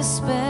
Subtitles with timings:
[0.00, 0.49] despair.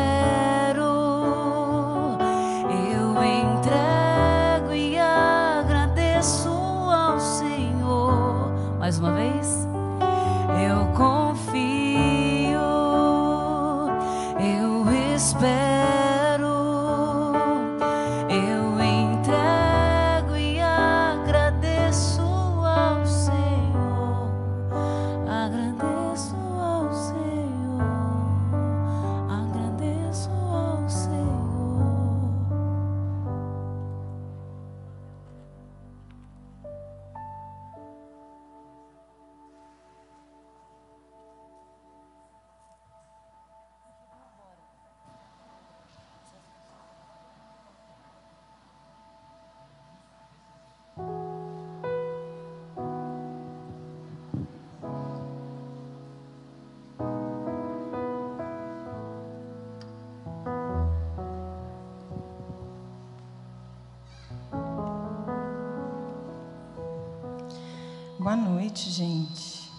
[68.61, 69.71] Noite, gente.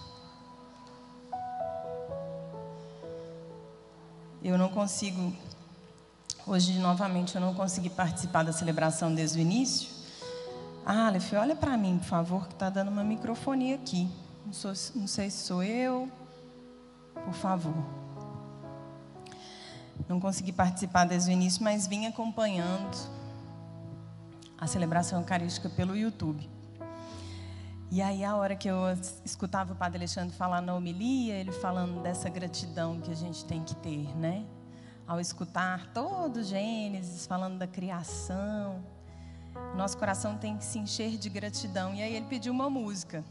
[4.42, 5.32] Eu não consigo,
[6.44, 9.88] hoje novamente eu não consegui participar da celebração desde o início.
[10.84, 14.10] Ah, Aleph, olha para mim, por favor, que está dando uma microfonia aqui.
[14.44, 16.10] Não, sou- não sei se sou eu.
[17.24, 17.84] Por favor.
[20.08, 22.98] Não consegui participar desde o início, mas vim acompanhando
[24.58, 26.50] a celebração eucarística pelo YouTube.
[27.94, 28.78] E aí, a hora que eu
[29.22, 33.62] escutava o Padre Alexandre falar na homilia, ele falando dessa gratidão que a gente tem
[33.62, 34.46] que ter, né?
[35.06, 38.82] Ao escutar todo Gênesis, falando da criação,
[39.76, 41.94] nosso coração tem que se encher de gratidão.
[41.94, 43.22] E aí, ele pediu uma música.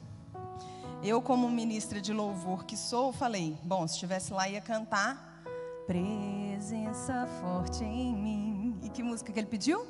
[1.02, 5.44] Eu, como ministra de louvor que sou, falei: bom, se estivesse lá, ia cantar
[5.88, 8.80] Presença Forte em Mim.
[8.84, 9.88] E que música que ele pediu?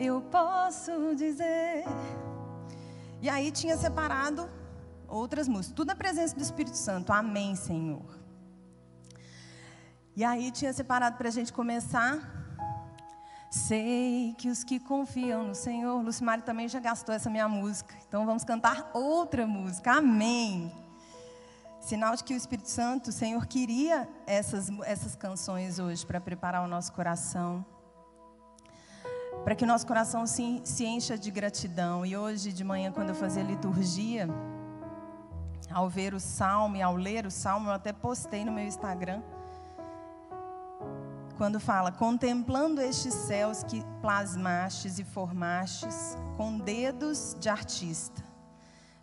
[0.00, 1.84] Eu posso dizer.
[3.26, 4.48] E aí tinha separado
[5.08, 7.12] outras músicas, tudo na presença do Espírito Santo.
[7.12, 8.06] Amém, Senhor.
[10.14, 12.20] E aí tinha separado para a gente começar.
[13.50, 17.96] Sei que os que confiam no Senhor, Lucimari também já gastou essa minha música.
[18.06, 19.94] Então vamos cantar outra música.
[19.94, 20.72] Amém.
[21.80, 26.64] Sinal de que o Espírito Santo, o Senhor queria essas, essas canções hoje para preparar
[26.64, 27.66] o nosso coração
[29.46, 32.04] para que o nosso coração se, se encha de gratidão.
[32.04, 34.28] E hoje de manhã, quando eu fazia liturgia,
[35.70, 39.22] ao ver o salmo e ao ler o salmo, eu até postei no meu Instagram.
[41.36, 48.24] Quando fala, contemplando estes céus que plasmastes e formastes com dedos de artista,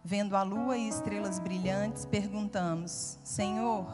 [0.04, 3.88] vendo a lua e estrelas brilhantes, perguntamos: Senhor,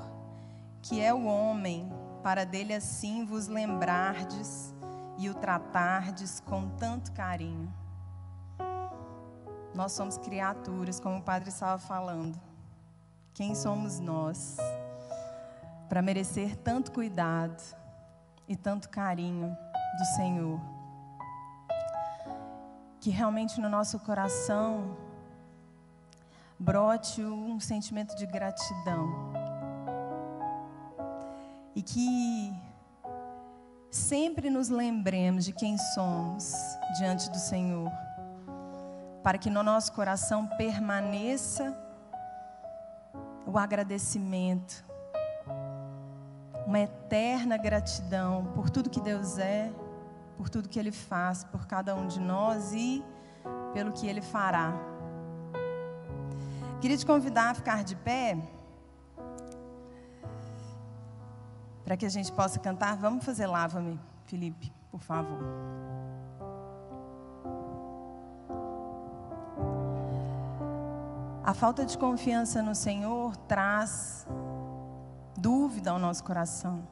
[0.82, 1.94] que é o homem
[2.24, 4.74] para dele assim vos lembrardes
[5.19, 7.72] e o tratardes com tanto carinho.
[9.75, 12.40] Nós somos criaturas, como o padre estava falando.
[13.34, 14.56] Quem somos nós
[15.90, 17.62] para merecer tanto cuidado
[18.47, 19.56] e tanto carinho
[19.97, 20.59] do Senhor?
[23.02, 24.97] Que realmente no nosso coração
[26.58, 29.34] brote um sentimento de gratidão.
[31.75, 32.69] E que
[33.92, 36.54] sempre nos lembremos de quem somos
[36.98, 37.92] diante do Senhor,
[39.24, 41.76] para que no nosso coração permaneça
[43.46, 44.86] o agradecimento,
[46.68, 49.72] uma eterna gratidão por tudo que Deus é,
[50.38, 53.04] por tudo que Ele faz por cada um de nós e
[53.74, 54.74] pelo que Ele fará.
[56.80, 58.38] Queria te convidar a ficar de pé.
[61.90, 65.40] Para que a gente possa cantar, vamos fazer lava-me, Felipe, por favor.
[71.44, 74.28] A falta de confiança no Senhor traz
[75.36, 76.88] dúvida ao nosso coração,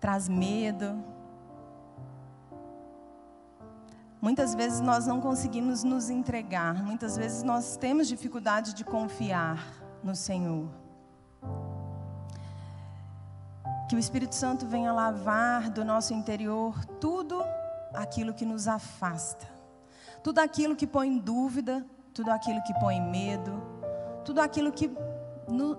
[0.00, 1.00] traz medo.
[4.20, 9.64] Muitas vezes nós não conseguimos nos entregar, muitas vezes nós temos dificuldade de confiar
[10.02, 10.83] no Senhor.
[13.88, 17.44] Que o Espírito Santo venha lavar do nosso interior tudo
[17.92, 19.46] aquilo que nos afasta,
[20.22, 23.52] tudo aquilo que põe dúvida, tudo aquilo que põe medo,
[24.24, 24.90] tudo aquilo que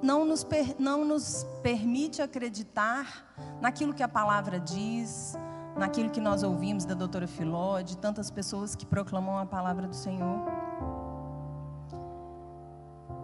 [0.04, 0.46] não nos,
[0.78, 3.25] não nos permite acreditar
[3.60, 5.36] naquilo que a palavra diz,
[5.75, 9.96] naquilo que nós ouvimos da doutora Filó, de tantas pessoas que proclamam a palavra do
[9.96, 10.46] Senhor.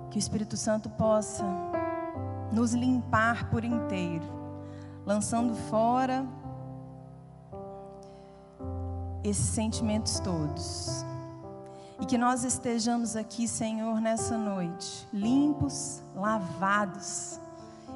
[0.09, 1.45] Que o Espírito Santo possa
[2.51, 4.40] nos limpar por inteiro
[5.11, 6.25] lançando fora
[9.25, 11.05] esses sentimentos todos.
[11.99, 17.39] E que nós estejamos aqui, Senhor, nessa noite, limpos, lavados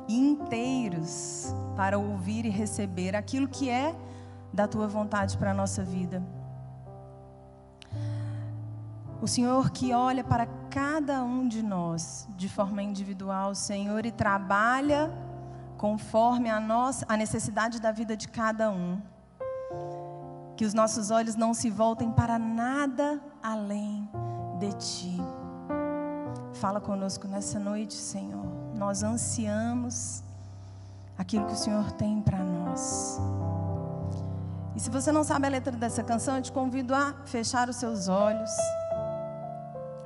[0.10, 3.96] inteiros para ouvir e receber aquilo que é
[4.54, 6.22] da tua vontade para a nossa vida.
[9.22, 15.10] O Senhor que olha para cada um de nós de forma individual, Senhor, e trabalha
[15.86, 19.00] conforme a nossa a necessidade da vida de cada um.
[20.58, 24.10] Que os nossos olhos não se voltem para nada além
[24.58, 25.18] de ti.
[26.56, 28.48] Fala conosco nessa noite, Senhor.
[28.74, 30.24] Nós ansiamos
[31.16, 33.20] aquilo que o Senhor tem para nós.
[34.76, 37.76] E se você não sabe a letra dessa canção, eu te convido a fechar os
[37.76, 38.50] seus olhos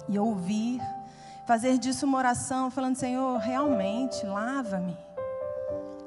[0.09, 0.81] e ouvir,
[1.47, 5.08] fazer disso uma oração, falando: Senhor, realmente, lava-me.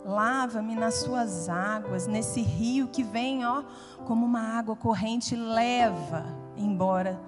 [0.05, 3.63] Lava-me nas suas águas, nesse rio que vem, ó,
[4.05, 6.25] como uma água corrente, leva
[6.57, 7.19] embora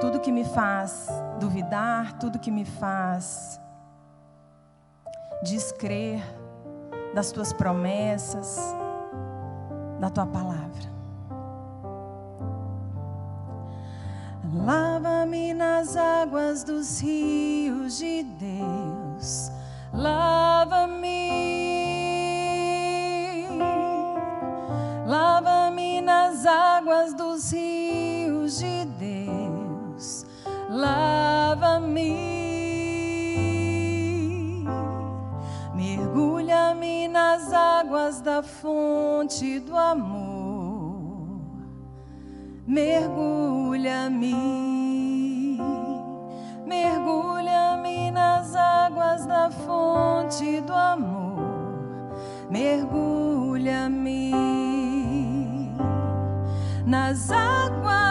[0.00, 1.08] tudo que me faz
[1.38, 3.60] duvidar, tudo que me faz
[5.42, 6.22] descrer
[7.14, 8.58] das tuas promessas,
[10.00, 10.92] da tua palavra.
[14.54, 19.50] Lava-me nas águas dos rios de Deus.
[19.94, 21.30] Lava-me.
[25.06, 30.26] Lava-me nas águas dos rios de Deus.
[30.68, 32.34] Lava-me.
[35.74, 40.44] Mergulha-me nas águas da fonte do amor
[42.66, 44.34] mergulha-me,
[46.66, 47.73] mergulha-me
[48.14, 52.14] nas águas da fonte do amor,
[52.48, 54.30] mergulha-me
[56.86, 58.03] nas águas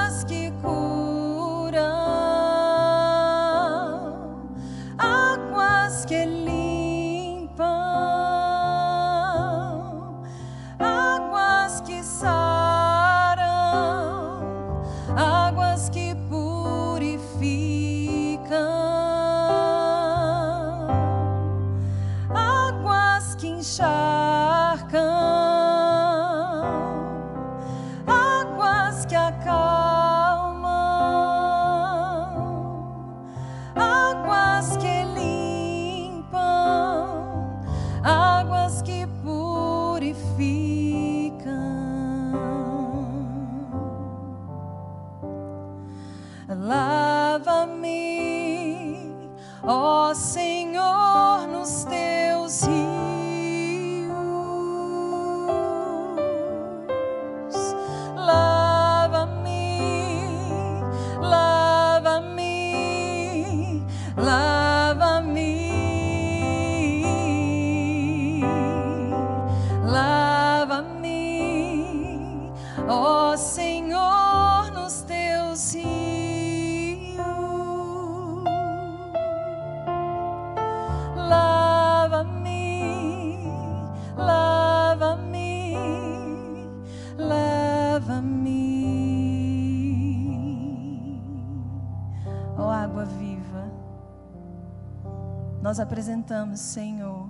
[95.74, 97.28] nós apresentamos, Senhor,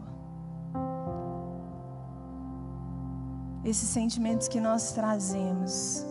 [3.63, 6.05] esses sentimentos que nós trazemos.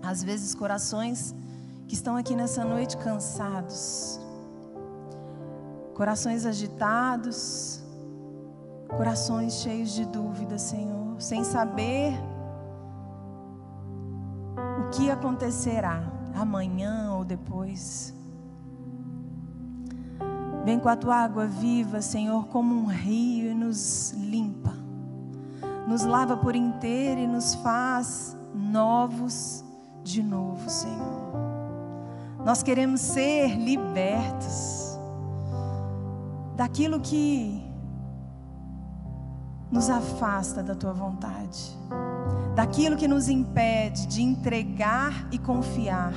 [0.00, 1.34] Às vezes, corações
[1.88, 4.20] que estão aqui nessa noite cansados,
[5.94, 7.82] corações agitados,
[8.96, 12.12] corações cheios de dúvida, Senhor, sem saber
[14.78, 16.04] o que acontecerá
[16.36, 18.14] amanhã ou depois.
[20.64, 24.72] Vem com a tua água viva, Senhor, como um rio e nos limpa,
[25.88, 29.64] nos lava por inteiro e nos faz novos
[30.04, 31.32] de novo, Senhor.
[32.44, 34.98] Nós queremos ser libertos
[36.56, 37.62] daquilo que
[39.70, 41.76] nos afasta da tua vontade,
[42.54, 46.12] daquilo que nos impede de entregar e confiar,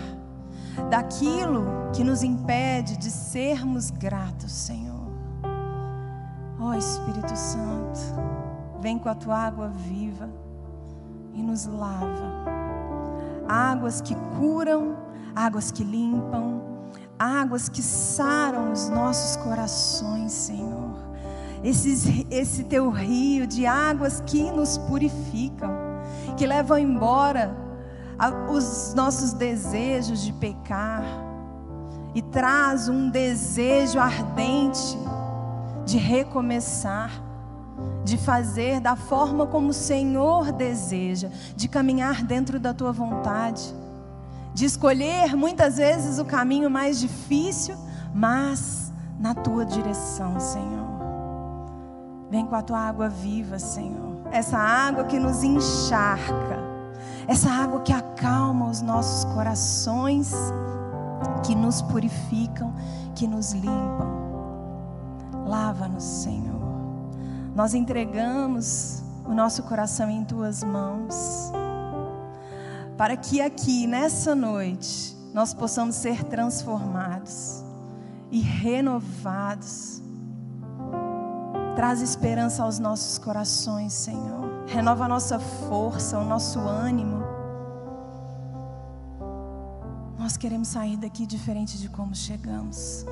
[0.90, 4.96] daquilo que nos impede de sermos gratos, Senhor.
[6.60, 8.00] Ó Espírito Santo,
[8.80, 10.30] vem com a tua água viva
[11.34, 12.46] e nos lava.
[13.48, 14.96] Águas que curam,
[15.36, 16.62] águas que limpam,
[17.20, 20.96] águas que saram os nossos corações, Senhor.
[21.64, 25.72] esse, teu rio de águas que nos purificam,
[26.38, 27.65] que levam embora
[28.50, 31.04] os nossos desejos de pecar
[32.14, 34.98] e traz um desejo ardente
[35.86, 37.12] de recomeçar,
[38.04, 43.76] de fazer da forma como o Senhor deseja, de caminhar dentro da tua vontade,
[44.54, 47.76] de escolher muitas vezes o caminho mais difícil,
[48.14, 50.86] mas na tua direção, Senhor.
[52.30, 54.16] Vem com a tua água viva, Senhor.
[54.32, 56.75] Essa água que nos encharca,
[57.28, 60.32] essa água que acalma os nossos corações,
[61.44, 62.74] que nos purificam,
[63.16, 64.26] que nos limpam.
[65.46, 66.62] Lava-nos, Senhor.
[67.56, 71.52] Nós entregamos o nosso coração em tuas mãos,
[72.98, 77.64] para que aqui, nessa noite, nós possamos ser transformados
[78.32, 80.02] e renovados.
[81.76, 84.45] Traz esperança aos nossos corações, Senhor.
[84.68, 87.24] Renova a nossa força, o nosso ânimo.
[90.18, 93.06] Nós queremos sair daqui diferente de como chegamos.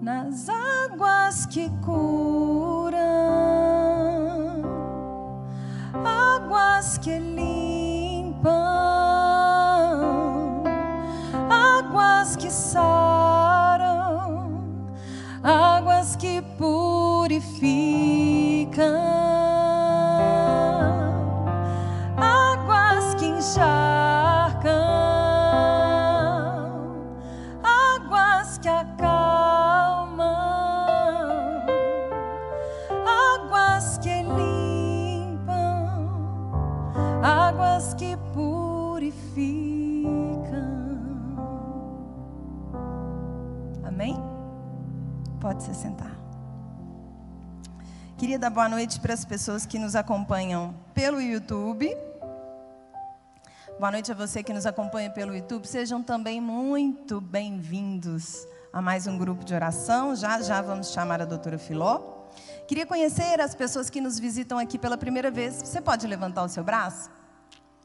[0.00, 3.00] Nas águas que curam,
[6.04, 8.52] águas que limpam,
[11.48, 13.23] águas que saram,
[17.64, 18.84] purificam.
[22.16, 24.70] Águas que encharcam,
[27.62, 30.26] águas que acalmam,
[33.06, 35.56] águas que limpam,
[37.22, 39.64] águas que purificam.
[43.86, 44.22] Amém?
[45.40, 45.93] Pode se sentar.
[48.34, 51.96] Queria boa noite para as pessoas que nos acompanham pelo YouTube.
[53.78, 55.64] Boa noite a você que nos acompanha pelo YouTube.
[55.68, 60.16] Sejam também muito bem-vindos a mais um grupo de oração.
[60.16, 62.00] Já já vamos chamar a doutora Filó.
[62.66, 65.54] Queria conhecer as pessoas que nos visitam aqui pela primeira vez.
[65.54, 67.08] Você pode levantar o seu braço?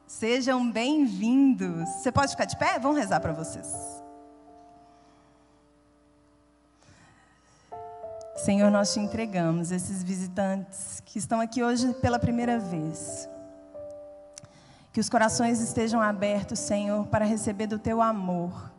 [0.07, 1.87] Sejam bem-vindos.
[1.89, 2.79] Você pode ficar de pé?
[2.79, 3.98] Vamos rezar para vocês.
[8.43, 13.27] Senhor, nós te entregamos esses visitantes que estão aqui hoje pela primeira vez.
[14.93, 18.71] Que os corações estejam abertos, Senhor, para receber do teu amor,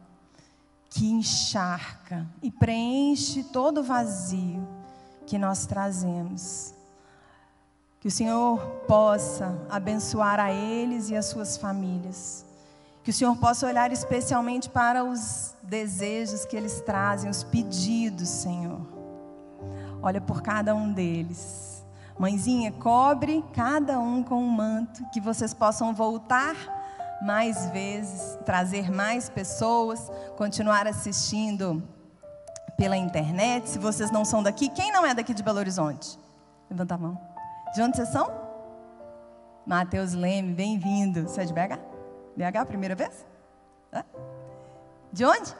[0.88, 4.66] que encharca e preenche todo o vazio
[5.26, 6.74] que nós trazemos.
[8.00, 12.46] Que o Senhor possa abençoar a eles e as suas famílias.
[13.04, 18.99] Que o Senhor possa olhar especialmente para os desejos que eles trazem, os pedidos, Senhor.
[20.02, 21.84] Olha por cada um deles.
[22.18, 26.54] Mãezinha, cobre cada um com um manto, que vocês possam voltar
[27.22, 31.82] mais vezes, trazer mais pessoas, continuar assistindo
[32.76, 33.68] pela internet.
[33.68, 36.18] Se vocês não são daqui, quem não é daqui de Belo Horizonte?
[36.70, 37.20] Levanta a mão.
[37.74, 38.30] De onde vocês são?
[39.66, 41.22] Matheus Leme, bem-vindo.
[41.22, 41.78] Você é de BH?
[42.36, 43.26] BH, primeira vez?
[43.92, 44.02] Hã?
[45.12, 45.54] De onde?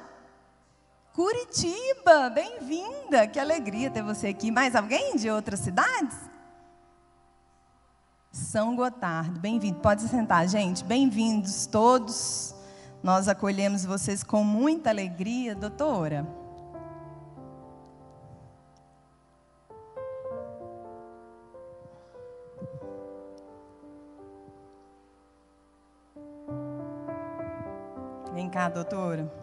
[1.21, 3.27] Curitiba, bem-vinda.
[3.27, 4.51] Que alegria ter você aqui.
[4.51, 6.17] Mais alguém de outras cidades?
[8.33, 9.81] São Gotardo, bem-vindo.
[9.81, 10.83] Pode se sentar, gente.
[10.83, 12.55] Bem-vindos todos.
[13.03, 16.27] Nós acolhemos vocês com muita alegria, doutora.
[28.33, 29.40] Vem cá, doutora.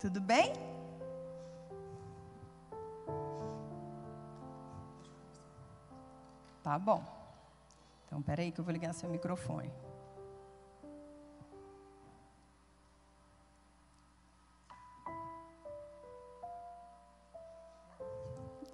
[0.00, 0.54] Tudo bem?
[6.62, 7.04] Tá bom.
[8.06, 9.70] Então, peraí que eu vou ligar seu microfone.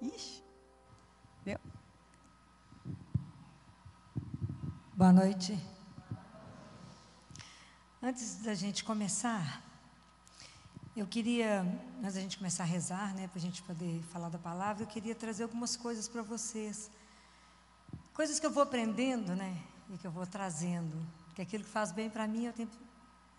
[0.01, 0.41] Ixi.
[1.43, 1.59] Deu?
[4.95, 5.59] Boa noite.
[8.01, 9.66] Antes da gente começar,
[10.99, 11.61] eu queria,
[11.99, 14.87] antes da gente começar a rezar, né, para a gente poder falar da palavra, eu
[14.87, 16.89] queria trazer algumas coisas para vocês.
[18.15, 19.61] Coisas que eu vou aprendendo, né,
[19.91, 20.97] e que eu vou trazendo.
[21.35, 22.67] Que aquilo que faz bem para mim, eu tenho,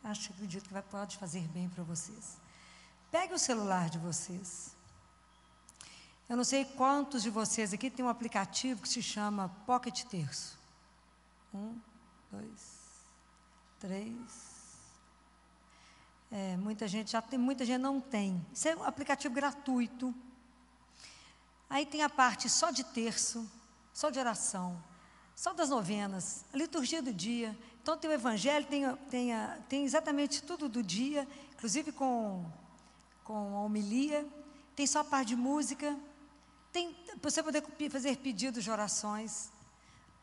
[0.05, 2.39] acho, acredito que vai, pode fazer bem para vocês.
[3.11, 4.77] Pegue o celular de vocês.
[6.29, 10.57] Eu não sei quantos de vocês aqui tem um aplicativo que se chama Pocket Terço.
[11.53, 11.77] Um,
[12.31, 12.79] dois,
[13.81, 14.58] três.
[16.31, 18.45] É, muita gente já tem, muita gente não tem.
[18.53, 20.15] Isso é um aplicativo gratuito.
[21.71, 23.51] Aí tem a parte só de terço,
[23.93, 24.83] só de oração,
[25.35, 27.57] só das novenas, a liturgia do dia.
[27.83, 32.45] Então tem o evangelho, tem, tem, a- tem exatamente tudo do dia, inclusive com,
[33.25, 34.27] com a homilia.
[34.77, 35.99] Tem só a parte de música.
[36.73, 39.51] Tem você poder fazer pedidos de orações.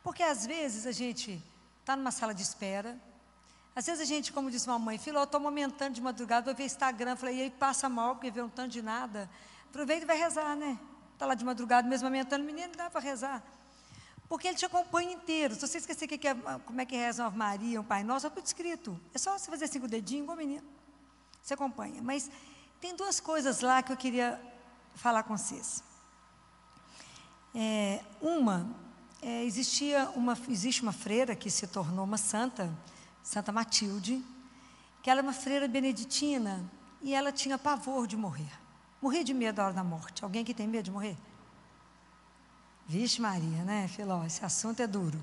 [0.03, 1.41] Porque às vezes a gente
[1.81, 2.97] está numa sala de espera.
[3.75, 6.55] Às vezes a gente, como disse uma mãe, filho, eu estou momentando de madrugada, vou
[6.55, 7.15] ver Instagram.
[7.17, 9.29] Falei, e aí passa mal porque vê um tanto de nada.
[9.69, 10.79] Aproveita e vai rezar, né?
[11.13, 13.43] Está lá de madrugada mesmo amamentando, menino, dá para rezar.
[14.29, 15.53] Porque ele te acompanha inteiro.
[15.55, 16.33] Se você esquecer que é,
[16.65, 18.99] como é que reza uma Maria, um Pai Nosso, é tudo escrito.
[19.13, 20.63] É só você fazer cinco dedinhos, igual menino.
[21.43, 22.01] Você acompanha.
[22.01, 22.31] Mas
[22.79, 24.41] tem duas coisas lá que eu queria
[24.95, 25.83] falar com vocês.
[27.53, 28.67] É, uma,
[29.21, 32.73] é, existia uma, existe uma freira que se tornou uma santa,
[33.25, 34.23] Santa Matilde,
[35.01, 36.63] que ela é uma freira beneditina
[37.01, 38.51] e ela tinha pavor de morrer.
[39.01, 40.23] Morria de medo da hora da morte.
[40.23, 41.17] Alguém que tem medo de morrer?
[42.85, 44.23] Vixe Maria, né, Filó?
[44.23, 45.19] Esse assunto é duro.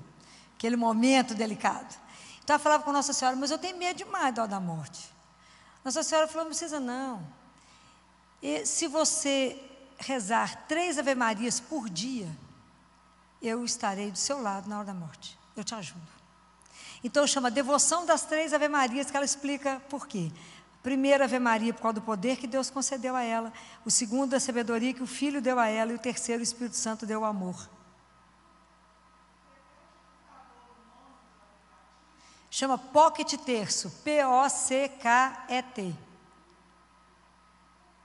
[0.57, 1.97] Aquele momento delicado.
[2.43, 5.09] Então ela falava com Nossa Senhora, mas eu tenho medo demais da hora da morte.
[5.83, 7.25] Nossa Senhora falou, não precisa não.
[8.41, 9.57] E se você
[9.97, 12.29] rezar três Ave Marias por dia,
[13.41, 15.39] eu estarei do seu lado na hora da morte.
[15.55, 16.22] Eu te ajudo.
[17.03, 20.31] Então chama devoção das três Ave Marias, que ela explica por quê.
[20.81, 23.51] Primeiro, Ave Maria, por causa do poder que Deus concedeu a ela.
[23.85, 25.91] O segundo, a sabedoria que o Filho deu a ela.
[25.91, 27.69] E o terceiro, o Espírito Santo deu o amor.
[32.49, 33.89] Chama Pocket Terço.
[34.03, 35.95] P-O-C-K-E-T.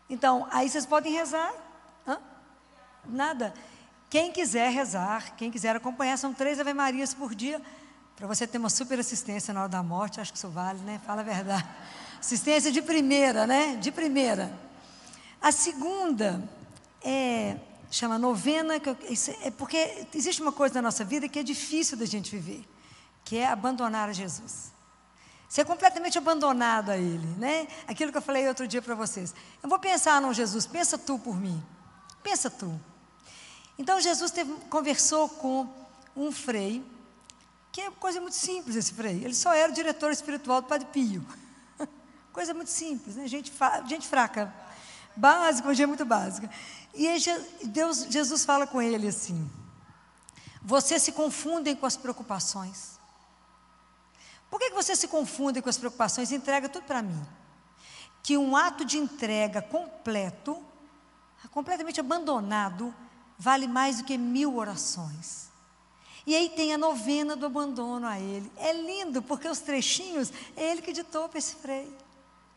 [0.08, 1.52] Então, aí vocês podem rezar.
[2.06, 2.18] Hã?
[3.04, 3.52] Nada.
[4.08, 7.60] Quem quiser rezar, quem quiser acompanhar, são três Ave Marias por dia,
[8.18, 11.00] para você ter uma super assistência na hora da morte, acho que isso vale, né?
[11.06, 11.66] Fala a verdade.
[12.18, 13.76] Assistência de primeira, né?
[13.76, 14.52] De primeira.
[15.40, 16.42] A segunda
[17.00, 17.56] é,
[17.92, 18.96] chama novena, que eu-
[19.42, 22.68] é porque existe uma coisa na nossa vida que é difícil da gente viver,
[23.24, 24.72] que é abandonar a Jesus.
[25.48, 27.68] Ser completamente abandonado a Ele, né?
[27.86, 29.32] Aquilo que eu falei outro dia para vocês.
[29.62, 31.62] Eu vou pensar num Jesus, pensa tu por mim.
[32.20, 32.78] Pensa tu.
[33.78, 35.68] Então Jesus teve- conversou com
[36.16, 36.84] um frei,
[37.78, 39.22] que é coisa muito simples esse frei.
[39.24, 41.24] Ele só era o diretor espiritual do Padre Pio.
[42.32, 43.28] Coisa muito simples, né?
[43.28, 43.52] Gente,
[43.86, 44.52] gente fraca.
[45.14, 46.50] Básico, gente muito básica.
[46.92, 47.20] E aí
[47.66, 49.48] Deus, Jesus fala com ele assim:
[50.60, 52.98] Vocês se confundem com as preocupações.
[54.50, 56.32] Por que, que vocês se confundem com as preocupações?
[56.32, 57.24] Entrega tudo para mim.
[58.24, 60.60] Que um ato de entrega completo,
[61.52, 62.92] completamente abandonado,
[63.38, 65.47] vale mais do que mil orações.
[66.28, 68.52] E aí tem a novena do abandono a ele.
[68.58, 71.90] É lindo, porque os trechinhos é ele que ditou para esse freio.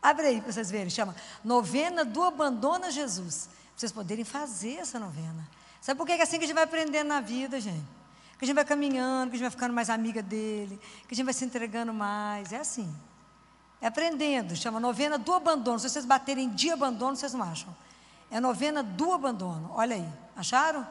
[0.02, 3.46] Abre aí para vocês verem, chama Novena do Abandono a Jesus.
[3.46, 5.48] Pra vocês poderem fazer essa novena.
[5.80, 7.86] Sabe por que é assim que a gente vai aprendendo na vida, gente?
[8.38, 11.16] Que a gente vai caminhando, que a gente vai ficando mais amiga dele, que a
[11.16, 12.52] gente vai se entregando mais.
[12.52, 12.94] É assim.
[13.80, 15.78] É aprendendo, chama novena do abandono.
[15.78, 17.74] Se vocês baterem de abandono, vocês não acham.
[18.30, 19.70] É novena do abandono.
[19.72, 20.08] Olha aí.
[20.36, 20.86] Acharam?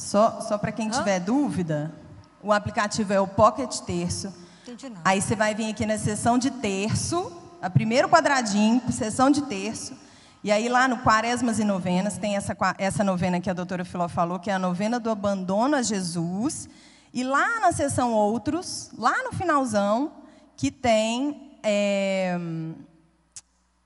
[0.00, 0.92] Só, só para quem Hã?
[0.92, 1.92] tiver dúvida,
[2.42, 4.32] o aplicativo é o Pocket Terço.
[4.66, 4.90] Entendi.
[5.04, 9.94] Aí você vai vir aqui na seção de terço, a primeiro quadradinho, seção de terço.
[10.42, 14.08] E aí lá no Quaresmas e Novenas tem essa, essa novena que a doutora Filó
[14.08, 16.66] falou, que é a novena do abandono a Jesus.
[17.12, 20.12] E lá na seção outros, lá no finalzão,
[20.56, 21.58] que tem.
[21.62, 22.38] é,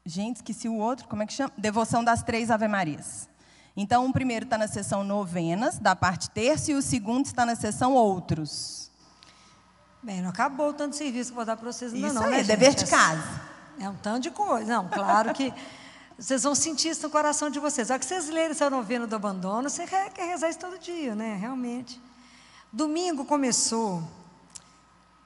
[0.07, 1.51] Gente, esqueci o outro, como é que chama?
[1.59, 3.29] Devoção das três Ave Marias.
[3.77, 7.57] Então, o primeiro está na seção novenas, da parte terça, e o segundo está na
[7.57, 8.91] seção outros.
[10.03, 12.15] Bem, não acabou o tanto de serviço que eu vou dar para vocês ainda Isso
[12.15, 12.47] não, aí, né, gente?
[12.47, 13.41] dever de É- casa.
[13.81, 14.67] É um tanto de coisa.
[14.73, 15.53] Não, claro que
[16.17, 17.89] vocês vão sentir isso no coração de vocês.
[17.89, 21.37] Só que vocês lerem essa novena do abandono, você quer rezar isso todo dia, né?
[21.37, 22.01] Realmente.
[22.73, 24.03] Domingo começou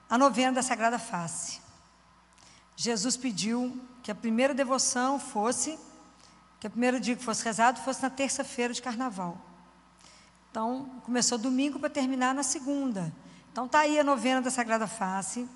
[0.08, 1.60] a novena da Sagrada Face.
[2.76, 5.78] Jesus pediu que a primeira devoção fosse,
[6.60, 9.38] que o primeiro dia que fosse rezado fosse na terça-feira de carnaval.
[10.50, 13.12] Então, começou domingo para terminar na segunda.
[13.52, 15.48] Então, está aí a novena da Sagrada Face.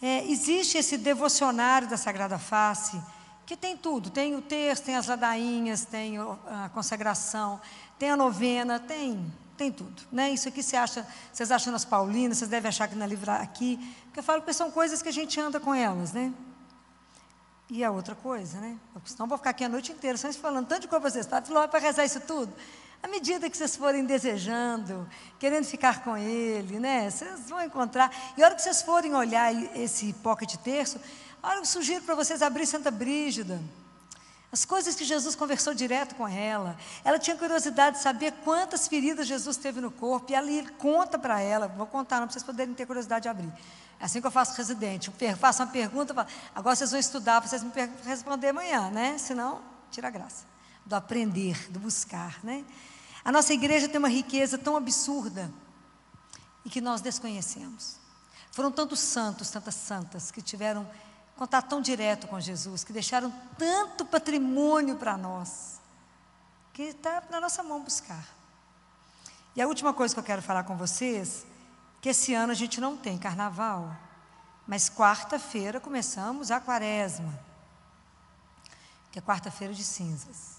[0.00, 3.00] É, existe esse devocionário da Sagrada Face,
[3.44, 7.60] que tem tudo: tem o texto, tem as ladainhas, tem a consagração,
[7.98, 10.02] tem a novena, tem, tem tudo.
[10.10, 10.30] Né?
[10.30, 13.78] Isso aqui você acha, vocês acham nas Paulinas, vocês devem achar que na livra aqui,
[14.04, 16.32] porque eu falo que são coisas que a gente anda com elas, né?
[17.74, 18.76] E a outra coisa, né?
[18.92, 21.24] Porque senão vou ficar aqui a noite inteira só falando tanto de coisa para vocês,
[21.24, 21.40] tá?
[21.40, 22.52] Falou para rezar isso tudo.
[23.02, 25.08] À medida que vocês forem desejando,
[25.38, 27.08] querendo ficar com Ele, né?
[27.08, 28.14] Vocês vão encontrar.
[28.36, 31.00] E a hora que vocês forem olhar esse pocket terço,
[31.42, 33.58] a hora eu sugiro para vocês abrir Santa Brígida.
[34.52, 36.76] As coisas que Jesus conversou direto com ela.
[37.02, 40.30] Ela tinha curiosidade de saber quantas feridas Jesus teve no corpo.
[40.30, 41.68] E ela conta para ela.
[41.68, 43.50] Vou contar, não para vocês poderem ter curiosidade de abrir.
[44.02, 45.12] Assim que eu faço residente.
[45.20, 47.70] Eu faço uma pergunta, agora vocês vão estudar, vocês me
[48.04, 49.16] responder amanhã, né?
[49.16, 49.62] Senão,
[49.92, 50.44] tira a graça.
[50.84, 52.64] Do aprender, do buscar, né?
[53.24, 55.52] A nossa igreja tem uma riqueza tão absurda
[56.64, 57.96] e que nós desconhecemos.
[58.50, 60.84] Foram tantos santos, tantas santas que tiveram
[61.36, 65.80] contato tão direto com Jesus, que deixaram tanto patrimônio para nós,
[66.72, 68.26] que está na nossa mão buscar.
[69.54, 71.46] E a última coisa que eu quero falar com vocês,
[72.02, 73.96] que esse ano a gente não tem carnaval,
[74.66, 77.32] mas quarta-feira começamos a quaresma,
[79.12, 80.58] que é quarta-feira de cinzas.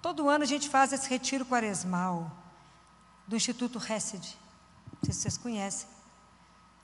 [0.00, 2.32] Todo ano a gente faz esse retiro quaresmal
[3.26, 4.38] do Instituto Hesed,
[4.90, 5.86] não sei se vocês conhecem.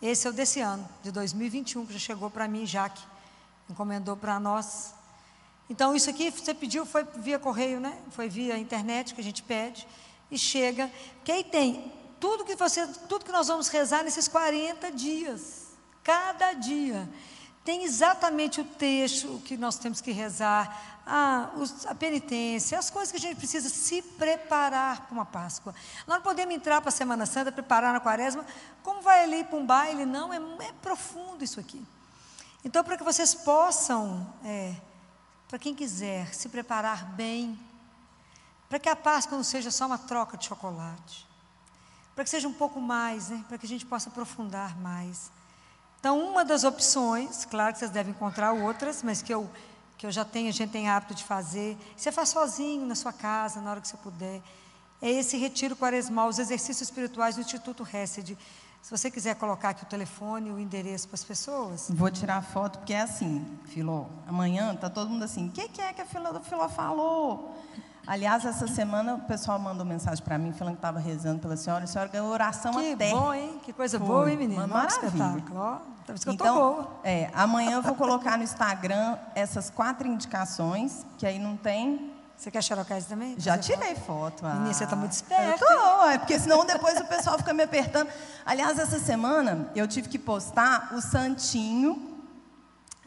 [0.02, 3.02] Esse é o desse ano, de 2021, que já chegou para mim, Jaque,
[3.70, 4.94] encomendou para nós.
[5.70, 7.98] Então, isso aqui você pediu foi via correio, né?
[8.10, 9.88] Foi via internet que a gente pede
[10.30, 10.92] e chega.
[11.24, 15.66] Que aí tem tudo que você, tudo que nós vamos rezar nesses 40 dias.
[16.02, 17.06] Cada dia
[17.62, 21.50] tem exatamente o texto que nós temos que rezar, a,
[21.86, 25.74] a, penitência, as coisas que a gente precisa se preparar para uma Páscoa.
[26.06, 28.42] Nós não podemos entrar para a Semana Santa, preparar na quaresma,
[28.82, 30.06] como vai ali para um baile?
[30.06, 31.86] Não, é, é profundo isso aqui.
[32.64, 34.74] Então, para que vocês possam, é,
[35.46, 37.60] para quem quiser, se preparar bem,
[38.66, 41.33] para que a Páscoa não seja só uma troca de chocolate,
[42.14, 45.30] para que seja um pouco mais, né, para que a gente possa aprofundar mais.
[45.98, 49.48] Então, uma das opções, claro que vocês devem encontrar outras, mas que eu,
[49.96, 53.12] que eu já tenho, a gente tem hábito de fazer, você faz sozinho na sua
[53.12, 54.42] casa, na hora que você puder,
[55.00, 58.38] é esse retiro quaresmal, os exercícios espirituais do Instituto Hesed.
[58.80, 61.86] Se você quiser colocar aqui o telefone, o endereço para as pessoas.
[61.88, 64.06] Vou tirar a foto, porque é assim, Filó.
[64.26, 67.56] Amanhã está todo mundo assim, o que, que, é que a Filó, Filó falou?
[68.06, 71.84] Aliás, essa semana o pessoal mandou mensagem para mim falando que estava rezando pela senhora.
[71.84, 73.08] A senhora ganhou oração que até.
[73.08, 73.60] Que bom, hein?
[73.64, 74.06] Que coisa Foi.
[74.06, 74.64] boa, hein, menina?
[74.64, 75.44] Uma maravilha.
[76.26, 82.12] então, é, amanhã eu vou colocar no Instagram essas quatro indicações, que aí não tem
[82.36, 83.36] você quer xerocar isso também?
[83.38, 84.40] Já tirei foto.
[84.40, 84.46] foto.
[84.46, 84.54] Ah.
[84.54, 85.64] Menina, você está muito esperta.
[85.64, 88.08] Eu tô, é porque senão depois o pessoal fica me apertando.
[88.44, 92.18] Aliás, essa semana eu tive que postar o santinho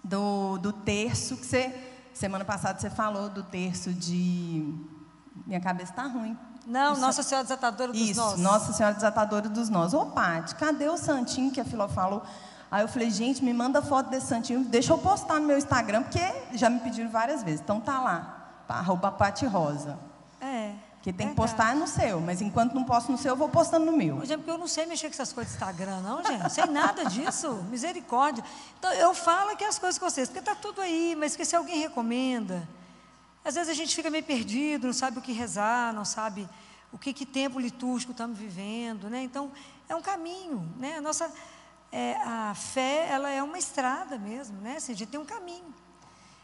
[0.04, 1.87] do, do terço que você
[2.18, 4.74] Semana passada você falou do terço de.
[5.46, 6.36] Minha cabeça está ruim.
[6.66, 7.02] Não, Isso...
[7.02, 8.40] Nossa Senhora Desatadora dos Isso, Nós.
[8.40, 9.94] Nossa Senhora Desatadora dos Nós.
[9.94, 12.24] Ô, Paty, cadê o santinho que a Filó falou?
[12.72, 16.02] Aí eu falei, gente, me manda foto desse santinho, deixa eu postar no meu Instagram,
[16.02, 16.20] porque
[16.54, 17.62] já me pediram várias vezes.
[17.62, 20.00] Então tá lá, arroba Pati Rosa.
[20.98, 21.08] É.
[21.08, 23.86] Porque tem que postar no seu, mas enquanto não posto no seu, eu vou postando
[23.86, 24.16] no meu.
[24.16, 26.44] Por exemplo, porque eu não sei mexer com essas coisas de Instagram, não, gente.
[26.44, 27.54] Não sei nada disso.
[27.72, 28.44] Misericórdia.
[28.78, 31.56] Então, eu falo que as coisas com vocês, porque está tudo aí, mas que se
[31.56, 32.68] alguém recomenda.
[33.46, 36.50] Às vezes a gente fica meio perdido, não sabe o que rezar, não sabe
[36.92, 39.24] o que, que tempo litúrgico estamos vivendo, né?
[39.24, 39.52] Então,
[39.88, 40.98] é um caminho, né?
[40.98, 41.32] A nossa
[41.92, 44.78] é, a fé, ela é uma estrada mesmo, né?
[44.78, 45.74] Assim, a gente tem um caminho.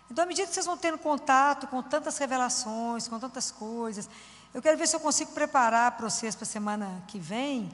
[0.10, 4.10] Então, à medida que vocês vão tendo contato com tantas revelações, com tantas coisas,
[4.54, 7.74] eu quero ver se eu consigo preparar para vocês para a semana que vem.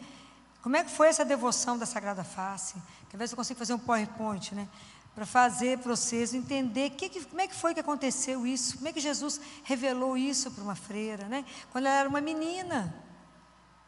[0.62, 2.76] Como é que foi essa devoção da Sagrada Face?
[3.10, 4.68] Quero ver se eu consigo fazer um PowerPoint, né?
[5.14, 8.88] Para fazer para vocês entender que, que, como é que foi que aconteceu isso, como
[8.88, 11.44] é que Jesus revelou isso para uma freira, né?
[11.72, 12.96] Quando ela era uma menina,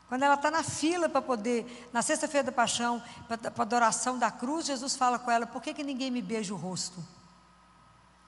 [0.10, 4.30] quando ela está na fila para poder, na sexta-feira da paixão, para a adoração da
[4.30, 7.02] cruz, Jesus fala com ela: por que, que ninguém me beija o rosto?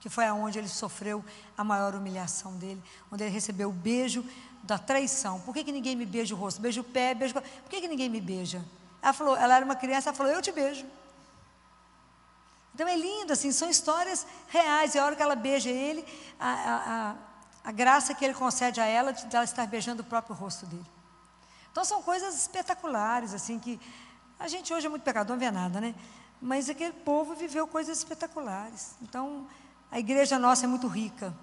[0.00, 1.22] Que foi aonde ele sofreu
[1.56, 4.24] a maior humilhação dele, onde ele recebeu o beijo
[4.64, 5.40] da traição.
[5.40, 6.60] Por que, que ninguém me beija o rosto?
[6.60, 7.34] Beijo o pé, beijo.
[7.34, 8.64] Por que, que ninguém me beija?
[9.02, 10.84] Ela falou, ela era uma criança, ela falou, eu te beijo.
[12.74, 14.94] Então é lindo, assim, são histórias reais.
[14.94, 16.04] E a hora que ela beija ele,
[16.40, 17.14] a, a, a,
[17.64, 20.84] a graça que ele concede a ela de ela estar beijando o próprio rosto dele.
[21.70, 23.78] Então são coisas espetaculares, assim, que
[24.38, 25.94] a gente hoje é muito pecador, não vê nada, né?
[26.40, 28.94] Mas aquele povo viveu coisas espetaculares.
[29.02, 29.46] Então,
[29.90, 31.34] a igreja nossa é muito rica.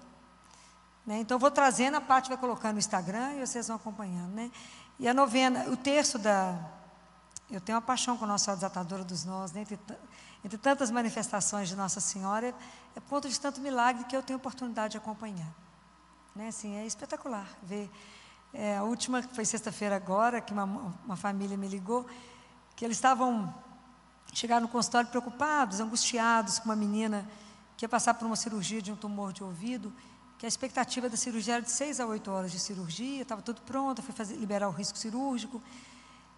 [1.06, 1.20] Né?
[1.20, 4.32] Então, vou trazendo, a parte vai colocando no Instagram e vocês vão acompanhando.
[4.32, 4.50] Né?
[4.98, 6.58] E a novena, o terço da.
[7.50, 9.62] Eu tenho uma paixão com Nossa Desatadora dos Nós, né?
[9.62, 9.78] entre,
[10.44, 12.54] entre tantas manifestações de Nossa Senhora,
[12.96, 15.52] é ponto de tanto milagre que eu tenho oportunidade de acompanhar.
[16.34, 16.48] Né?
[16.48, 17.90] Assim, é espetacular ver.
[18.54, 20.64] É, a última, que foi sexta-feira agora, que uma,
[21.04, 22.06] uma família me ligou,
[22.76, 23.52] que eles estavam,
[24.32, 27.28] chegaram no consultório preocupados, angustiados com uma menina
[27.76, 29.92] que ia passar por uma cirurgia de um tumor de ouvido
[30.42, 33.60] que a expectativa da cirurgia era de seis a oito horas de cirurgia, estava tudo
[33.60, 35.62] pronto, eu fui fazer, liberar o risco cirúrgico.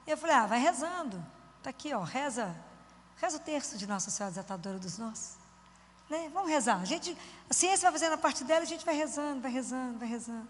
[0.06, 1.24] E eu falei, ah, vai rezando.
[1.56, 2.54] Está aqui, ó, reza,
[3.16, 5.38] reza o terço de Nossa Senhora Desatadora dos Nós.
[6.10, 6.30] Né?
[6.34, 6.82] Vamos rezar.
[6.82, 7.16] A, gente,
[7.48, 10.48] a ciência vai fazendo a parte dela, a gente vai rezando, vai rezando, vai rezando.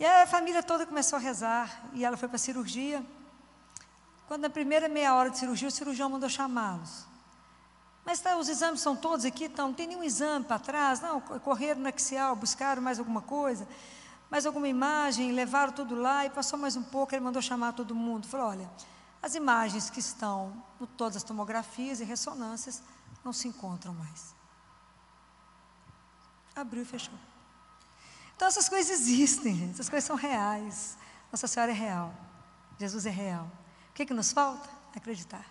[0.00, 3.04] E a família toda começou a rezar, e ela foi para a cirurgia.
[4.28, 7.04] Quando na primeira meia hora de cirurgia, o cirurgião mandou chamá-los.
[8.06, 11.20] Mas tá, os exames são todos aqui, então, não tem nenhum exame para trás, não,
[11.20, 13.66] correram no axial, buscaram mais alguma coisa,
[14.30, 17.96] mais alguma imagem, levaram tudo lá e passou mais um pouco, ele mandou chamar todo
[17.96, 18.28] mundo.
[18.28, 18.70] Falou, olha,
[19.20, 22.80] as imagens que estão em todas as tomografias e ressonâncias
[23.24, 24.36] não se encontram mais.
[26.54, 27.18] Abriu e fechou.
[28.36, 30.96] Então essas coisas existem, essas coisas são reais.
[31.32, 32.14] Nossa Senhora é real.
[32.78, 33.50] Jesus é real.
[33.90, 34.68] O que, que nos falta?
[34.94, 35.44] Acreditar.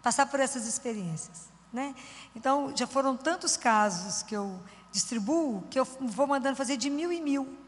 [0.00, 1.51] Passar por essas experiências.
[1.72, 1.94] Né?
[2.36, 4.60] Então, já foram tantos casos que eu
[4.92, 7.58] distribuo que eu vou mandando fazer de mil em mil.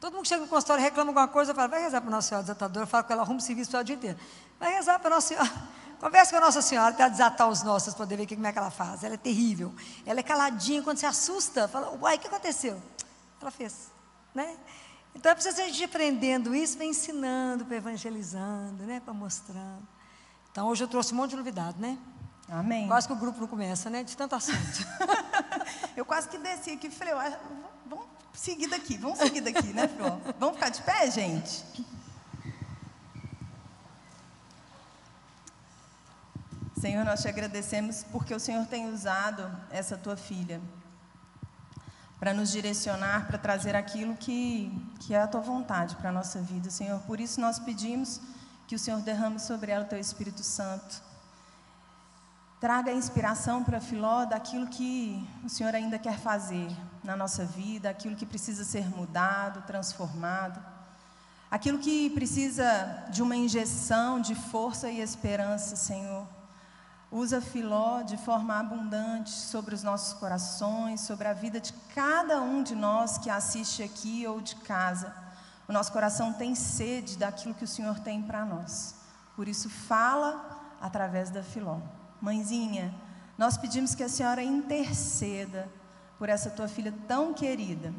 [0.00, 2.28] Todo mundo que chega no consultório reclama alguma coisa, eu falo, vai rezar para Nossa
[2.28, 4.18] Senhora Desatadora, eu falo que ela arruma o serviço o dia inteiro.
[4.60, 5.52] Vai rezar para Nossa Senhora.
[5.98, 8.58] Conversa com a Nossa Senhora para desatar os nossos, para poder ver como é que
[8.58, 9.02] ela faz.
[9.02, 9.74] Ela é terrível.
[10.06, 12.80] Ela é caladinha, quando se assusta, fala, uai, o que aconteceu?
[13.40, 13.90] Ela fez.
[14.32, 14.56] Né?
[15.16, 19.00] Então é preciso a gente aprendendo isso, vem ensinando, para evangelizando, né?
[19.00, 19.82] para mostrando.
[20.52, 21.98] Então hoje eu trouxe um monte de novidade, né?
[22.48, 22.88] Amém.
[22.88, 24.02] Quase que o grupo não começa, né?
[24.02, 24.86] De tanto assunto.
[25.94, 27.38] eu quase que desci aqui e falei, ah,
[27.86, 30.18] vamos seguir daqui, vamos seguir daqui, né, Flor?
[30.38, 31.64] Vamos ficar de pé, gente?
[36.80, 40.60] Senhor, nós te agradecemos porque o Senhor tem usado essa tua filha
[42.18, 46.40] para nos direcionar, para trazer aquilo que, que é a tua vontade para a nossa
[46.40, 46.98] vida, Senhor.
[47.00, 48.20] Por isso nós pedimos
[48.66, 51.07] que o Senhor derrame sobre ela o teu Espírito Santo
[52.60, 56.68] Traga inspiração para Filó daquilo que o Senhor ainda quer fazer
[57.04, 60.60] na nossa vida, aquilo que precisa ser mudado, transformado,
[61.48, 66.26] aquilo que precisa de uma injeção de força e esperança, Senhor.
[67.12, 72.64] Usa Filó de forma abundante sobre os nossos corações, sobre a vida de cada um
[72.64, 75.14] de nós que assiste aqui ou de casa.
[75.68, 78.96] O nosso coração tem sede daquilo que o Senhor tem para nós.
[79.36, 81.78] Por isso, fala através da Filó.
[82.20, 82.94] Mãezinha,
[83.36, 85.68] nós pedimos que a senhora interceda
[86.18, 87.94] por essa tua filha tão querida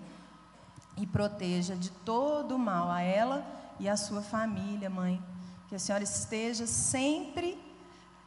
[0.98, 3.46] e proteja de todo o mal a ela
[3.80, 5.24] e a sua família, mãe.
[5.70, 7.58] Que a senhora esteja sempre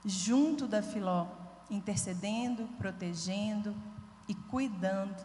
[0.05, 1.27] junto da Filó,
[1.71, 3.77] intercedendo, protegendo
[4.27, 5.23] e cuidando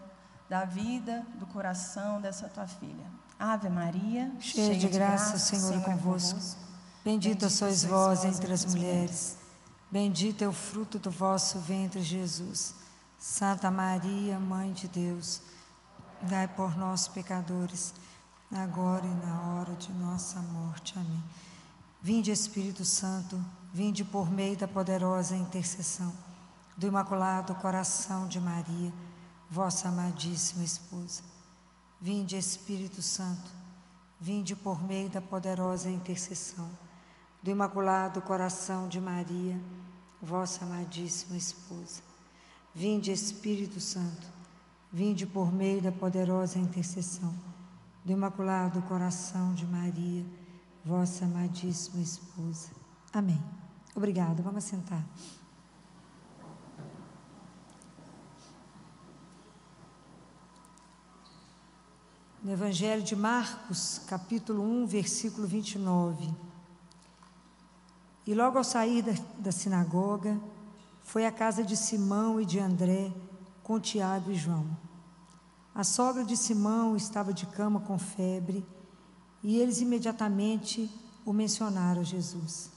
[0.50, 3.06] da vida, do coração dessa tua filha.
[3.40, 6.40] Ave Maria, cheia, cheia de, graça, o Senhor, Senhor é convosco.
[7.04, 9.38] Bendita sois vós entre as mulheres.
[9.90, 12.76] Bendito é o fruto do vosso ventre, Jesus.
[13.18, 15.42] Santa Maria, Mãe de Deus,
[16.22, 17.94] dai por nós, pecadores,
[18.52, 20.94] agora e na hora de nossa morte.
[21.00, 21.24] Amém.
[22.02, 26.14] Vinde, Espírito Santo, vinde por meio da poderosa intercessão
[26.76, 28.94] do Imaculado Coração de Maria,
[29.50, 31.24] vossa amadíssima esposa.
[32.00, 33.50] Vinde, Espírito Santo,
[34.20, 36.70] vinde por meio da poderosa intercessão
[37.42, 39.60] do Imaculado Coração de Maria,
[40.22, 42.02] vossa amadíssima esposa.
[42.74, 44.28] Vinde, Espírito Santo,
[44.92, 47.34] vinde por meio da poderosa intercessão
[48.08, 50.26] do Imaculado Coração de Maria,
[50.86, 52.70] vossa amadíssima esposa.
[53.12, 53.44] Amém.
[53.94, 54.42] Obrigada.
[54.42, 55.04] Vamos sentar.
[62.42, 66.47] No Evangelho de Marcos, capítulo 1, versículo 29.
[68.28, 70.38] E logo ao sair da, da sinagoga,
[71.02, 73.14] foi à casa de Simão e de André,
[73.64, 74.68] com Tiago e João.
[75.74, 78.66] A sogra de Simão estava de cama com febre,
[79.42, 80.92] e eles imediatamente
[81.26, 82.70] o mencionaram a Jesus.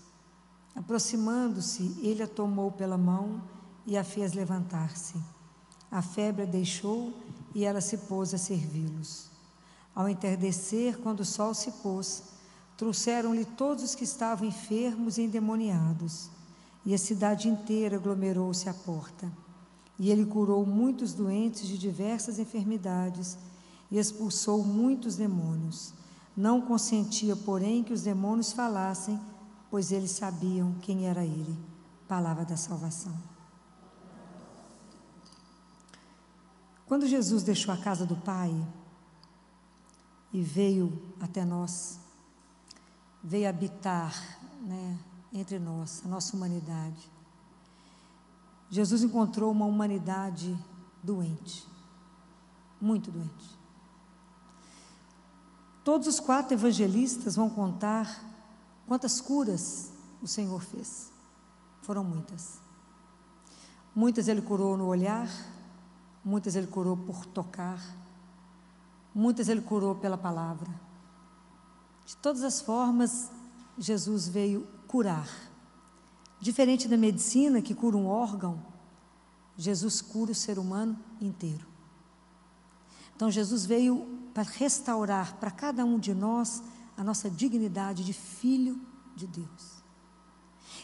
[0.76, 3.42] Aproximando-se, ele a tomou pela mão
[3.84, 5.20] e a fez levantar-se.
[5.90, 7.12] A febre a deixou
[7.52, 9.28] e ela se pôs a servi-los.
[9.92, 12.22] Ao entardecer, quando o sol se pôs,
[12.80, 16.30] Trouxeram-lhe todos os que estavam enfermos e endemoniados,
[16.82, 19.30] e a cidade inteira aglomerou-se à porta.
[19.98, 23.36] E ele curou muitos doentes de diversas enfermidades
[23.90, 25.92] e expulsou muitos demônios.
[26.34, 29.20] Não consentia, porém, que os demônios falassem,
[29.70, 31.58] pois eles sabiam quem era ele.
[32.08, 33.12] Palavra da salvação.
[36.86, 38.50] Quando Jesus deixou a casa do Pai
[40.32, 42.00] e veio até nós,
[43.22, 44.14] veio habitar
[44.62, 44.98] né,
[45.32, 47.10] entre nós, a nossa humanidade.
[48.70, 50.56] Jesus encontrou uma humanidade
[51.02, 51.66] doente,
[52.80, 53.58] muito doente.
[55.82, 58.22] Todos os quatro evangelistas vão contar
[58.86, 59.90] quantas curas
[60.22, 61.10] o Senhor fez.
[61.82, 62.60] Foram muitas.
[63.94, 65.28] Muitas ele curou no olhar,
[66.24, 67.80] muitas ele curou por tocar,
[69.14, 70.70] muitas ele curou pela palavra.
[72.10, 73.30] De todas as formas,
[73.78, 75.28] Jesus veio curar.
[76.40, 78.60] Diferente da medicina que cura um órgão,
[79.56, 81.64] Jesus cura o ser humano inteiro.
[83.14, 86.64] Então, Jesus veio para restaurar para cada um de nós
[86.96, 88.80] a nossa dignidade de filho
[89.14, 89.80] de Deus.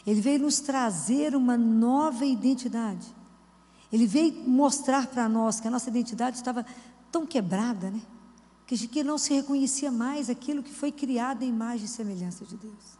[0.05, 3.13] Ele veio nos trazer uma nova identidade.
[3.91, 6.65] Ele veio mostrar para nós que a nossa identidade estava
[7.11, 8.01] tão quebrada, né?
[8.67, 12.55] Que, que não se reconhecia mais aquilo que foi criado em imagem e semelhança de
[12.57, 12.97] Deus.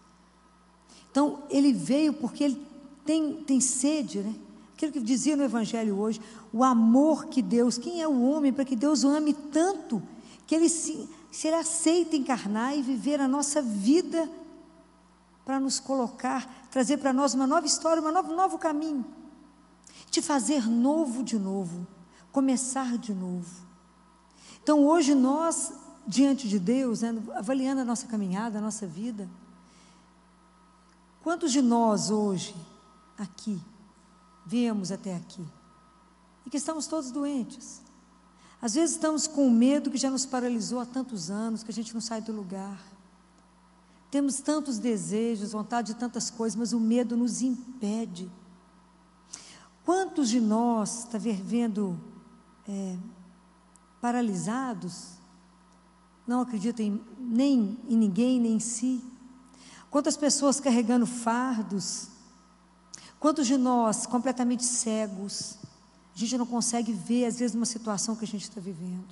[1.12, 2.68] Então, ele veio porque ele
[3.06, 4.36] tem, tem sede, né?
[4.74, 6.22] Aquilo que dizia no Evangelho hoje,
[6.54, 10.02] o amor que Deus, quem é o homem para que Deus o ame tanto,
[10.46, 14.30] que ele se, se ele aceita encarnar e viver a nossa vida
[15.44, 19.06] para nos colocar, trazer para nós uma nova história, um novo, novo caminho,
[20.12, 21.88] te fazer novo de novo,
[22.32, 23.67] começar de novo.
[24.68, 25.72] Então hoje nós,
[26.06, 29.30] diante de Deus, né, avaliando a nossa caminhada, a nossa vida,
[31.24, 32.54] quantos de nós hoje,
[33.18, 33.62] aqui,
[34.46, 35.42] viemos até aqui.
[36.46, 37.82] E que estamos todos doentes.
[38.62, 41.94] Às vezes estamos com medo que já nos paralisou há tantos anos, que a gente
[41.94, 42.78] não sai do lugar.
[44.12, 48.30] Temos tantos desejos, vontade de tantas coisas, mas o medo nos impede.
[49.86, 51.98] Quantos de nós está vivendo
[52.68, 52.98] é,
[54.02, 55.14] paralisados,
[56.28, 59.04] não acreditam em, nem em ninguém, nem em si?
[59.90, 62.10] Quantas pessoas carregando fardos,
[63.20, 65.58] Quantos de nós, completamente cegos,
[66.16, 69.08] a gente não consegue ver, às vezes, uma situação que a gente está vivendo?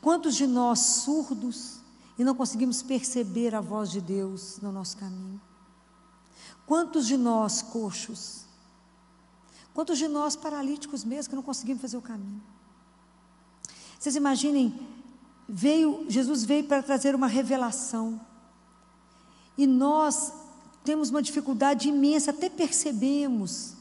[0.00, 1.80] Quantos de nós surdos
[2.18, 5.40] e não conseguimos perceber a voz de Deus no nosso caminho?
[6.66, 8.44] Quantos de nós coxos?
[9.72, 12.42] Quantos de nós paralíticos mesmo que não conseguimos fazer o caminho?
[14.00, 14.74] Vocês imaginem,
[15.46, 18.18] veio, Jesus veio para trazer uma revelação.
[19.58, 20.32] E nós
[20.82, 23.74] temos uma dificuldade imensa, até percebemos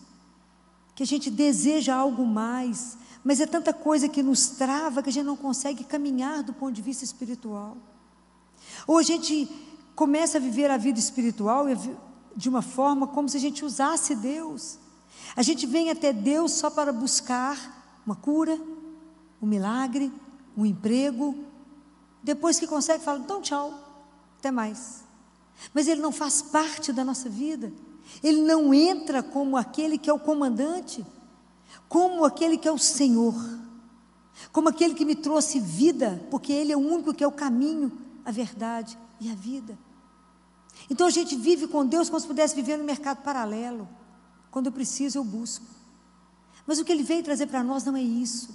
[0.94, 5.14] que a gente deseja algo mais, mas é tanta coisa que nos trava que a
[5.14, 7.78] gente não consegue caminhar do ponto de vista espiritual.
[8.86, 9.48] Ou a gente
[9.96, 11.66] começa a viver a vida espiritual
[12.36, 14.78] de uma forma como se a gente usasse Deus.
[15.34, 18.60] A gente vem até Deus só para buscar uma cura,
[19.42, 20.12] um milagre,
[20.56, 21.36] um emprego.
[22.24, 23.74] Depois que consegue, fala: então tchau,
[24.38, 25.04] até mais.
[25.74, 27.72] Mas ele não faz parte da nossa vida.
[28.24, 31.06] Ele não entra como aquele que é o comandante,
[31.88, 33.36] como aquele que é o Senhor,
[34.52, 37.92] como aquele que me trouxe vida, porque Ele é o único que é o caminho,
[38.26, 39.78] a verdade e a vida.
[40.90, 43.88] Então a gente vive com Deus como se pudesse viver no mercado paralelo.
[44.50, 45.66] Quando eu preciso, eu busco.
[46.66, 48.50] Mas o que Ele veio trazer para nós não é isso.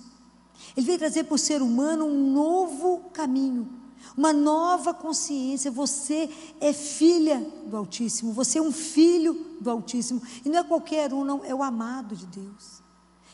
[0.76, 3.84] Ele veio trazer para o ser humano um novo caminho
[4.16, 5.70] uma nova consciência.
[5.70, 6.28] Você
[6.60, 10.22] é filha do Altíssimo, você é um filho do Altíssimo.
[10.44, 12.82] E não é qualquer um, não, é o amado de Deus.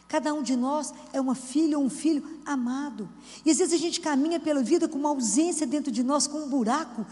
[0.09, 3.09] Cada um de nós é uma filha ou um filho amado.
[3.45, 6.39] E às vezes a gente caminha pela vida com uma ausência dentro de nós, com
[6.39, 7.07] um buraco,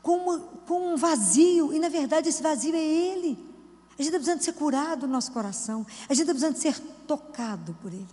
[0.00, 1.72] com, uma, com um vazio.
[1.72, 3.36] E na verdade esse vazio é Ele.
[3.98, 5.84] A gente está precisando ser curado no nosso coração.
[6.08, 8.06] A gente está precisando ser tocado por Ele.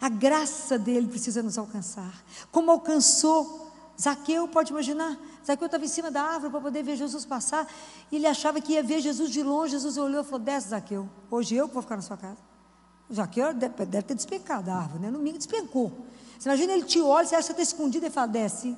[0.00, 2.24] A graça dele precisa nos alcançar.
[2.50, 5.16] Como alcançou Zaqueu, pode imaginar,
[5.46, 7.68] Zaqueu estava em cima da árvore para poder ver Jesus passar,
[8.10, 9.72] e ele achava que ia ver Jesus de longe.
[9.72, 12.38] Jesus olhou e falou: Desce, Zaqueu, hoje eu que vou ficar na sua casa.
[13.12, 15.10] Zaqueu deve, deve ter despencado a árvore, né?
[15.10, 16.06] no mínimo despencou.
[16.38, 18.76] Você imagina ele te olha, você acha que está escondido e fala: Desce.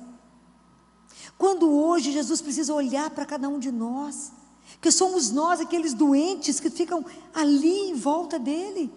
[1.37, 4.31] Quando hoje Jesus precisa olhar para cada um de nós,
[4.79, 8.91] que somos nós aqueles doentes que ficam ali em volta dele.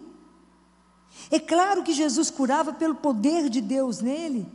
[1.30, 4.46] É claro que Jesus curava pelo poder de Deus nele,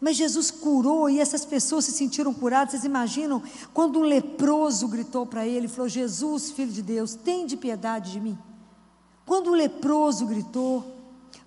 [0.00, 2.72] mas Jesus curou e essas pessoas se sentiram curadas.
[2.72, 3.42] Vocês imaginam
[3.74, 8.20] quando um leproso gritou para ele, falou: Jesus, filho de Deus, tem de piedade de
[8.20, 8.38] mim.
[9.26, 10.96] Quando o leproso gritou,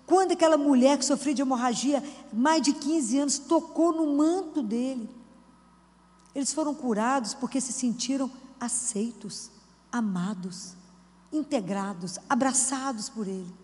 [0.06, 5.08] quando aquela mulher que sofria de hemorragia mais de 15 anos tocou no manto dele,
[6.34, 8.30] eles foram curados porque se sentiram
[8.60, 9.50] aceitos,
[9.90, 10.74] amados,
[11.32, 13.63] integrados, abraçados por ele.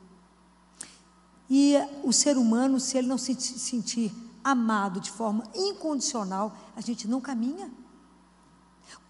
[1.51, 1.75] E
[2.05, 7.21] o ser humano, se ele não se sentir amado de forma incondicional, a gente não
[7.21, 7.71] caminha.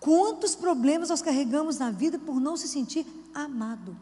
[0.01, 3.95] Quantos problemas nós carregamos na vida por não se sentir amado?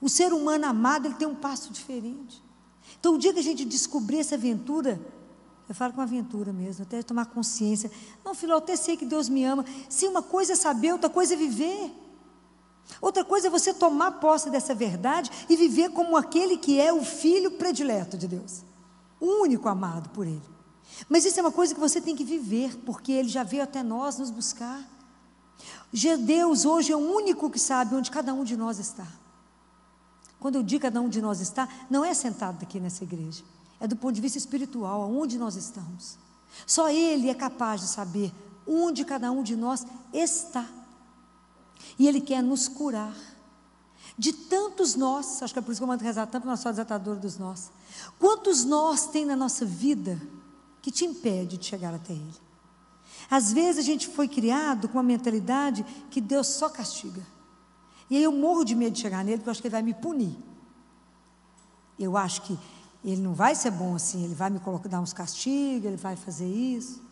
[0.00, 2.42] O ser humano amado, ele tem um passo diferente.
[2.98, 5.00] Então, o dia que a gente descobrir essa aventura,
[5.70, 7.92] Eu falo com aventura mesmo, até tomar consciência.
[8.24, 9.64] Não, filho, eu até sei que Deus me ama.
[9.88, 11.92] Se uma coisa é saber, outra coisa é viver.
[13.00, 17.04] Outra coisa é você tomar posse dessa verdade e viver como aquele que é o
[17.04, 18.62] filho predileto de Deus,
[19.20, 20.42] o único amado por Ele.
[21.08, 23.82] Mas isso é uma coisa que você tem que viver, porque Ele já veio até
[23.82, 24.86] nós nos buscar.
[26.24, 29.06] Deus hoje é o único que sabe onde cada um de nós está.
[30.38, 33.44] Quando eu digo cada um de nós está, não é sentado aqui nessa igreja,
[33.78, 36.18] é do ponto de vista espiritual, aonde nós estamos.
[36.66, 38.32] Só Ele é capaz de saber
[38.66, 40.66] onde cada um de nós está.
[42.00, 43.14] E Ele quer nos curar
[44.16, 46.70] de tantos nós, acho que é por isso que eu mando rezar tanto na sua
[46.70, 47.70] desatadora dos nós.
[48.18, 50.18] Quantos nós tem na nossa vida
[50.80, 52.34] que te impede de chegar até Ele?
[53.30, 57.20] Às vezes a gente foi criado com uma mentalidade que Deus só castiga.
[58.08, 59.82] E aí eu morro de medo de chegar nele, porque eu acho que ele vai
[59.82, 60.34] me punir.
[61.98, 62.58] Eu acho que
[63.04, 66.16] ele não vai ser bom assim, ele vai me colocar, dar uns castigos, ele vai
[66.16, 67.09] fazer isso.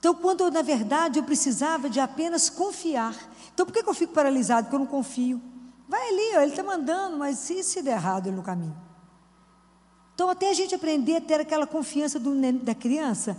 [0.00, 3.14] Então, quando na verdade eu precisava de apenas confiar.
[3.52, 4.64] Então, por que, que eu fico paralisado?
[4.64, 5.40] Porque eu não confio.
[5.86, 8.76] Vai ali, ó, ele está mandando, mas se, se der errado ele no caminho?
[10.14, 13.36] Então, até a gente aprender a ter aquela confiança do, da criança.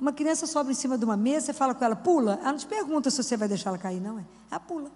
[0.00, 2.38] Uma criança sobe em cima de uma mesa, você fala com ela, pula.
[2.42, 4.24] Ela não te pergunta se você vai deixar ela cair, não é?
[4.50, 4.90] Ela pula.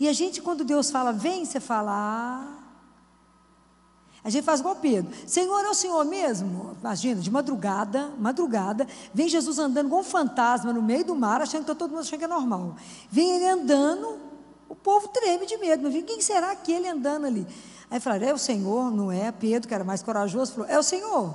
[0.00, 2.59] E a gente, quando Deus fala, vem, você fala, ah.
[4.22, 5.10] A gente faz igual Pedro.
[5.26, 6.76] Senhor, é o Senhor mesmo?
[6.80, 11.64] Imagina, de madrugada, madrugada, vem Jesus andando igual um fantasma no meio do mar, achando
[11.64, 12.76] que todo mundo achando que é normal.
[13.10, 14.18] Vem ele andando,
[14.68, 15.82] o povo treme de medo.
[15.82, 17.46] Mas quem será que ele andando ali?
[17.90, 19.32] Aí falaram, é o Senhor, não é?
[19.32, 21.34] Pedro, que era mais corajoso, falou, é o Senhor.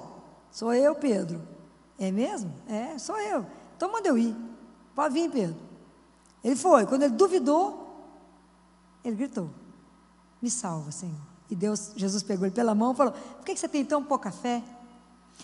[0.52, 1.42] Sou eu, Pedro.
[2.00, 2.54] É mesmo?
[2.68, 3.46] É, sou eu.
[3.76, 4.36] Então manda eu ir.
[4.94, 5.56] Pode vir, Pedro.
[6.44, 6.86] Ele foi.
[6.86, 7.86] Quando ele duvidou,
[9.04, 9.50] ele gritou:
[10.42, 11.35] Me salva, Senhor.
[11.50, 14.32] E Deus, Jesus pegou ele pela mão e falou: Por que você tem tão pouca
[14.32, 14.64] fé?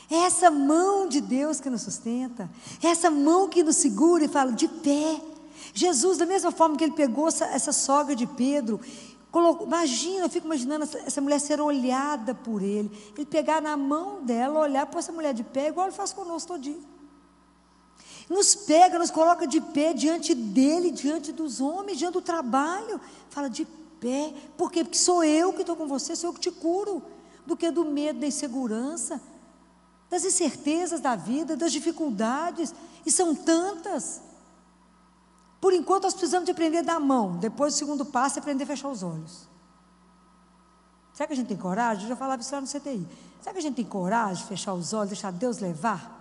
[0.10, 2.50] É essa mão de Deus que nos sustenta,
[2.82, 5.22] é essa mão que nos segura e fala de pé.
[5.74, 8.80] Jesus, da mesma forma que ele pegou essa, essa sogra de Pedro,
[9.32, 13.78] colocou, imagina, eu fico imaginando essa, essa, mulher ser olhada por ele, ele pegar na
[13.78, 16.92] mão dela, olhar para essa mulher de pé, igual ele faz conosco todinho
[18.32, 23.00] nos pega, nos coloca de pé diante dele, diante dos homens, diante do trabalho.
[23.30, 23.68] Fala de
[24.02, 24.34] pé.
[24.58, 24.84] Por quê?
[24.84, 27.02] Porque sou eu que estou com você, sou eu que te curo.
[27.46, 29.22] Do que do medo, da insegurança,
[30.10, 32.74] das incertezas da vida, das dificuldades.
[33.06, 34.22] E são tantas.
[35.62, 37.38] Por enquanto, nós precisamos de aprender da mão.
[37.38, 39.48] Depois, o segundo passo é aprender a fechar os olhos.
[41.14, 42.04] Será que a gente tem coragem?
[42.04, 43.08] Eu já falava isso lá no CTI.
[43.40, 46.20] Será que a gente tem coragem de fechar os olhos, deixar Deus levar?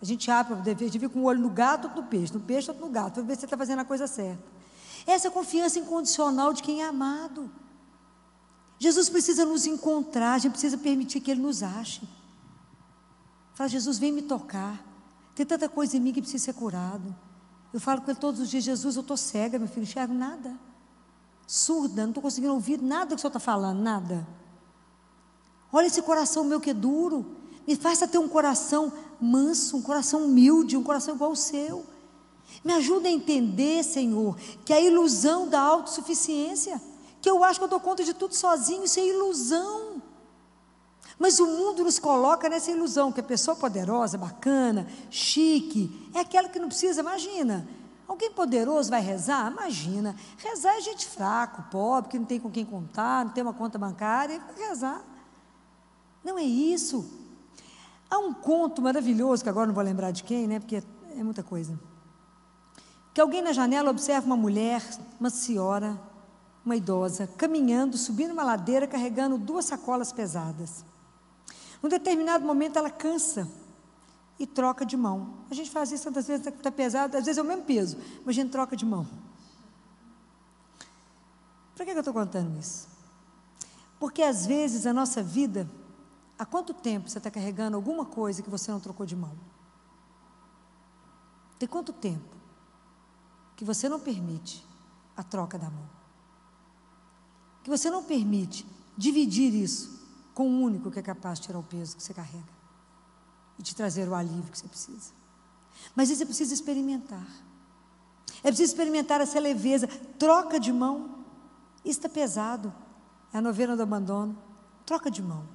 [0.00, 2.08] A gente abre para poder ver, a gente com o olho no gato ou no
[2.08, 4.55] peixe, no peixe ou no gato, para ver se você está fazendo a coisa certa.
[5.06, 7.50] Essa confiança incondicional de quem é amado.
[8.78, 12.06] Jesus precisa nos encontrar, a gente precisa permitir que Ele nos ache.
[13.54, 14.84] Fala, Jesus, vem me tocar.
[15.34, 17.14] Tem tanta coisa em mim que precisa ser curado.
[17.72, 20.12] Eu falo com Ele todos os dias, Jesus, eu estou cega, meu filho, não enxergo
[20.12, 20.58] nada.
[21.46, 24.26] Surda, não estou conseguindo ouvir nada que o Senhor está falando, nada.
[25.72, 27.36] Olha esse coração meu que é duro.
[27.66, 31.84] Me faça ter um coração manso, um coração humilde, um coração igual ao seu.
[32.64, 36.80] Me ajuda a entender, Senhor, que a ilusão da autossuficiência,
[37.20, 40.02] que eu acho que eu dou conta de tudo sozinho, isso é ilusão.
[41.18, 46.48] Mas o mundo nos coloca nessa ilusão, que a pessoa poderosa, bacana, chique, é aquela
[46.48, 47.66] que não precisa, imagina.
[48.06, 49.50] Alguém poderoso vai rezar?
[49.50, 50.14] Imagina.
[50.36, 53.78] Rezar é gente fraco, pobre, que não tem com quem contar, não tem uma conta
[53.78, 55.02] bancária, vai rezar.
[56.22, 57.04] Não é isso.
[58.10, 61.42] Há um conto maravilhoso, que agora não vou lembrar de quem, né, porque é muita
[61.42, 61.78] coisa.
[63.16, 64.86] Que alguém na janela observa uma mulher,
[65.18, 65.98] uma senhora,
[66.62, 70.84] uma idosa, caminhando, subindo uma ladeira, carregando duas sacolas pesadas.
[71.82, 73.50] Num determinado momento ela cansa
[74.38, 75.38] e troca de mão.
[75.50, 78.36] A gente faz isso tantas vezes, está pesado, às vezes é o mesmo peso, mas
[78.36, 79.08] a gente troca de mão.
[81.74, 82.86] Por que eu estou contando isso?
[83.98, 85.66] Porque às vezes a nossa vida
[86.38, 89.32] Há quanto tempo você está carregando alguma coisa que você não trocou de mão?
[91.58, 92.35] Tem quanto tempo
[93.56, 94.64] que você não permite
[95.16, 95.88] a troca da mão?
[97.64, 99.96] Que você não permite dividir isso
[100.34, 102.56] com o único que é capaz de tirar o peso que você carrega
[103.58, 105.12] e te trazer o alívio que você precisa.
[105.94, 107.26] Mas isso você precisa experimentar.
[108.42, 109.88] É preciso experimentar essa leveza.
[110.18, 111.24] Troca de mão.
[111.84, 112.72] Isso está pesado.
[113.32, 114.36] É a novena do abandono.
[114.84, 115.48] Troca de mão.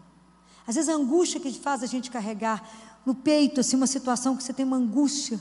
[0.66, 2.68] Às vezes a angústia que faz a gente carregar
[3.06, 5.40] no peito, assim, uma situação que você tem uma angústia.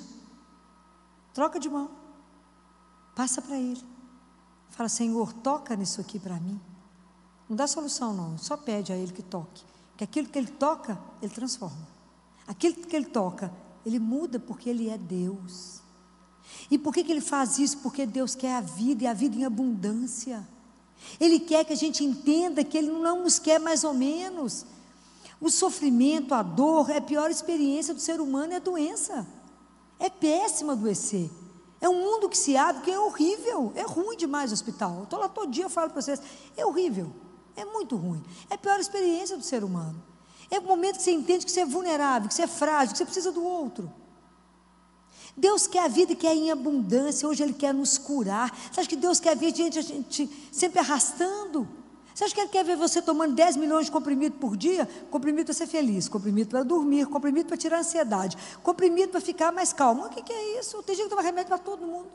[1.33, 2.00] Troca de mão.
[3.15, 3.83] Passa para Ele.
[4.71, 6.61] Fala, Senhor, toca nisso aqui para mim.
[7.49, 8.39] Não dá solução, não.
[8.39, 9.65] Só pede a Ele que toque.
[9.97, 11.89] Que aquilo que Ele toca, Ele transforma.
[12.47, 13.53] aquilo que ele toca,
[13.85, 15.81] ele muda porque ele é Deus.
[16.71, 17.79] E por que, que ele faz isso?
[17.79, 20.47] Porque Deus quer a vida e a vida em abundância.
[21.19, 24.67] Ele quer que a gente entenda que Ele não nos quer mais ou menos.
[25.41, 29.27] O sofrimento, a dor, é a pior experiência do ser humano, é a doença.
[29.99, 31.31] É péssimo adoecer.
[31.81, 33.73] É um mundo que se abre, que é horrível.
[33.75, 34.99] É ruim demais o hospital.
[34.99, 36.21] Eu estou lá todo dia, eu falo para vocês.
[36.57, 37.13] É horrível.
[37.57, 38.23] É muito ruim.
[38.51, 40.03] É a pior experiência do ser humano.
[40.51, 42.99] É o momento que você entende que você é vulnerável, que você é frágil, que
[42.99, 43.91] você precisa do outro.
[45.37, 48.55] Deus quer a vida que é em abundância, hoje Ele quer nos curar.
[48.71, 51.67] Você acha que Deus quer ver a gente, a gente sempre arrastando?
[52.15, 54.89] Você acha que Ele quer ver você tomando 10 milhões de comprimido por dia?
[55.11, 59.73] Comprimido para ser feliz, comprimido para dormir, comprimido para tirar ansiedade, comprimido para ficar mais
[59.73, 60.07] calmo.
[60.07, 60.83] O que, que é isso?
[60.83, 62.09] Tem gente que toma remédio para todo mundo.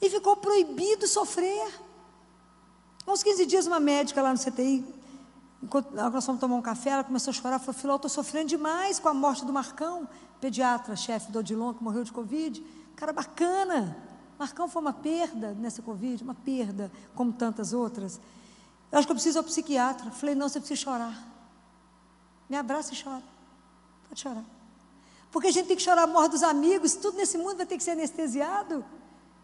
[0.00, 1.66] E ficou proibido sofrer.
[3.06, 4.84] Uns 15 dias, uma médica lá no CTI,
[5.62, 8.98] enquanto nós fomos tomar um café, ela começou a chorar, falou, Filó, estou sofrendo demais
[8.98, 10.08] com a morte do Marcão
[10.40, 12.64] pediatra, chefe do Odilon, que morreu de Covid.
[12.94, 13.96] Cara bacana.
[14.38, 18.20] Marcão foi uma perda nessa Covid, uma perda, como tantas outras.
[18.92, 20.10] Eu acho que eu preciso ir ao psiquiatra.
[20.10, 21.26] Falei, não, você precisa chorar.
[22.48, 23.22] Me abraça e chora.
[24.08, 24.44] Pode chorar.
[25.30, 27.76] Porque a gente tem que chorar a morte dos amigos, tudo nesse mundo vai ter
[27.76, 28.84] que ser anestesiado.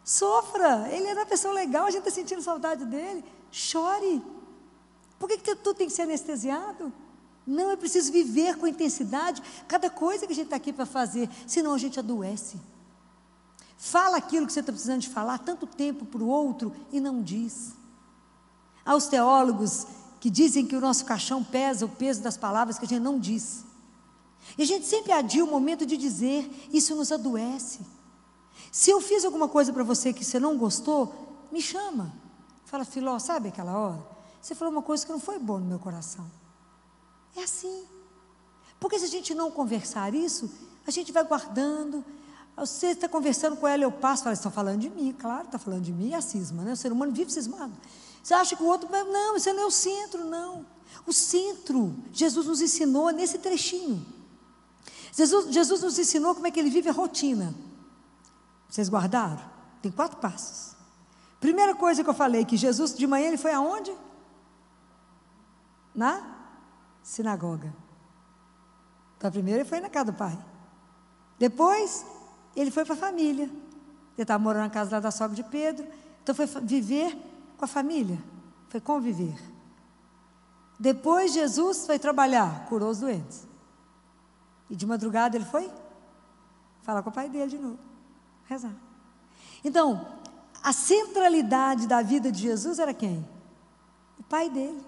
[0.05, 3.25] Sofra, ele era uma pessoa legal, a gente está sentindo saudade dele.
[3.51, 4.23] Chore.
[5.19, 6.93] Por que, que tudo tem que ser anestesiado?
[7.47, 11.29] Não, é preciso viver com intensidade cada coisa que a gente está aqui para fazer,
[11.47, 12.59] senão a gente adoece.
[13.85, 17.21] Fala aquilo que você está precisando de falar tanto tempo para o outro e não
[17.21, 17.73] diz.
[18.87, 19.89] Há os teólogos
[20.21, 23.19] que dizem que o nosso caixão pesa o peso das palavras que a gente não
[23.19, 23.65] diz.
[24.57, 27.81] E a gente sempre adia o momento de dizer, isso nos adoece.
[28.71, 32.15] Se eu fiz alguma coisa para você que você não gostou, me chama.
[32.65, 34.07] Fala, Filó, sabe aquela hora?
[34.41, 36.31] Você falou uma coisa que não foi boa no meu coração.
[37.35, 37.85] É assim.
[38.79, 40.49] Porque se a gente não conversar isso,
[40.87, 42.05] a gente vai guardando.
[42.57, 45.83] Você está conversando com ela, eu passo, fala, estão falando de mim, claro, está falando
[45.83, 46.73] de mim, é a cisma, né?
[46.73, 47.73] O ser humano vive cismado.
[48.23, 50.67] Você acha que o outro, não, isso não é o centro, não.
[51.07, 54.05] O centro, Jesus nos ensinou nesse trechinho.
[55.13, 57.55] Jesus, Jesus nos ensinou como é que ele vive a rotina.
[58.69, 59.41] Vocês guardaram?
[59.81, 60.75] Tem quatro passos.
[61.41, 63.93] Primeira coisa que eu falei, que Jesus de manhã ele foi aonde?
[65.95, 66.23] Na
[67.03, 67.75] sinagoga.
[69.19, 70.39] Então, primeiro ele foi na casa do pai.
[71.39, 72.07] Depois,
[72.61, 73.45] ele foi para a família.
[73.45, 75.87] Ele estava morando na casa lá da sogra de Pedro.
[76.23, 77.17] Então, foi viver
[77.57, 78.19] com a família.
[78.69, 79.37] Foi conviver.
[80.79, 83.47] Depois, Jesus foi trabalhar, curou os doentes.
[84.69, 85.71] E de madrugada ele foi
[86.83, 87.79] falar com o pai dele de novo.
[88.47, 88.75] Rezar.
[89.65, 90.07] Então,
[90.63, 93.29] a centralidade da vida de Jesus era quem?
[94.19, 94.83] O pai dele.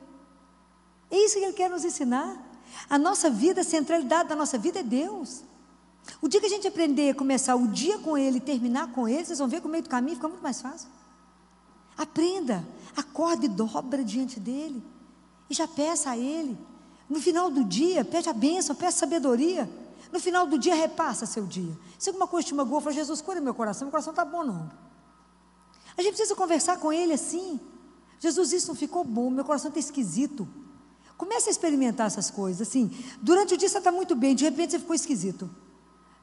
[1.11, 2.37] É isso que ele quer nos ensinar.
[2.89, 5.45] A nossa vida, a centralidade da nossa vida é Deus.
[6.21, 9.09] O dia que a gente aprender a começar o dia com Ele e terminar com
[9.09, 10.89] Ele, vocês vão ver que o meio do caminho fica muito mais fácil.
[11.97, 14.83] Aprenda, acorde e dobra diante dEle.
[15.49, 16.59] E já peça a Ele.
[17.09, 19.71] No final do dia, pede a bênção, peça sabedoria.
[20.13, 21.77] No final do dia, repassa seu dia.
[21.99, 24.71] Se alguma coisa te magoou, fala, Jesus, cura meu coração, meu coração está bom não.
[25.97, 27.61] A gente precisa conversar com Ele assim.
[28.19, 30.49] Jesus, isso não ficou bom, meu coração está esquisito.
[31.17, 32.67] Comece a experimentar essas coisas.
[32.67, 32.91] Assim,
[33.21, 35.49] durante o dia você está muito bem, de repente você ficou esquisito.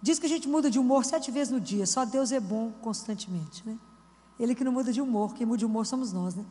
[0.01, 1.85] Diz que a gente muda de humor sete vezes no dia.
[1.85, 3.77] Só Deus é bom constantemente, né?
[4.39, 6.43] Ele que não muda de humor, quem muda de humor somos nós, né?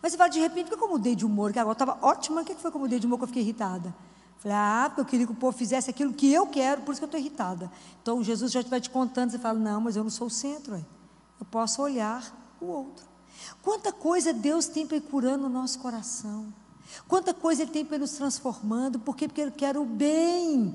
[0.00, 1.52] Mas você fala, de repente, por que eu mudei de humor?
[1.52, 3.42] Que agora estava ótima, o que foi que eu mudei de humor que eu fiquei
[3.42, 3.94] irritada?
[4.38, 7.00] Falei, ah, porque eu queria que o povo fizesse aquilo que eu quero, por isso
[7.00, 7.70] que eu estou irritada.
[8.02, 10.74] Então Jesus já vai te contando, você fala, não, mas eu não sou o centro,
[10.74, 10.84] aí.
[11.40, 12.22] eu posso olhar
[12.60, 13.06] o outro.
[13.62, 16.52] Quanta coisa Deus tem para ir curando o nosso coração.
[17.08, 19.26] Quanta coisa Ele tem para nos transformando, por quê?
[19.26, 20.74] Porque Ele quer o bem.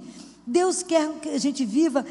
[0.50, 2.04] Deus quer que a gente viva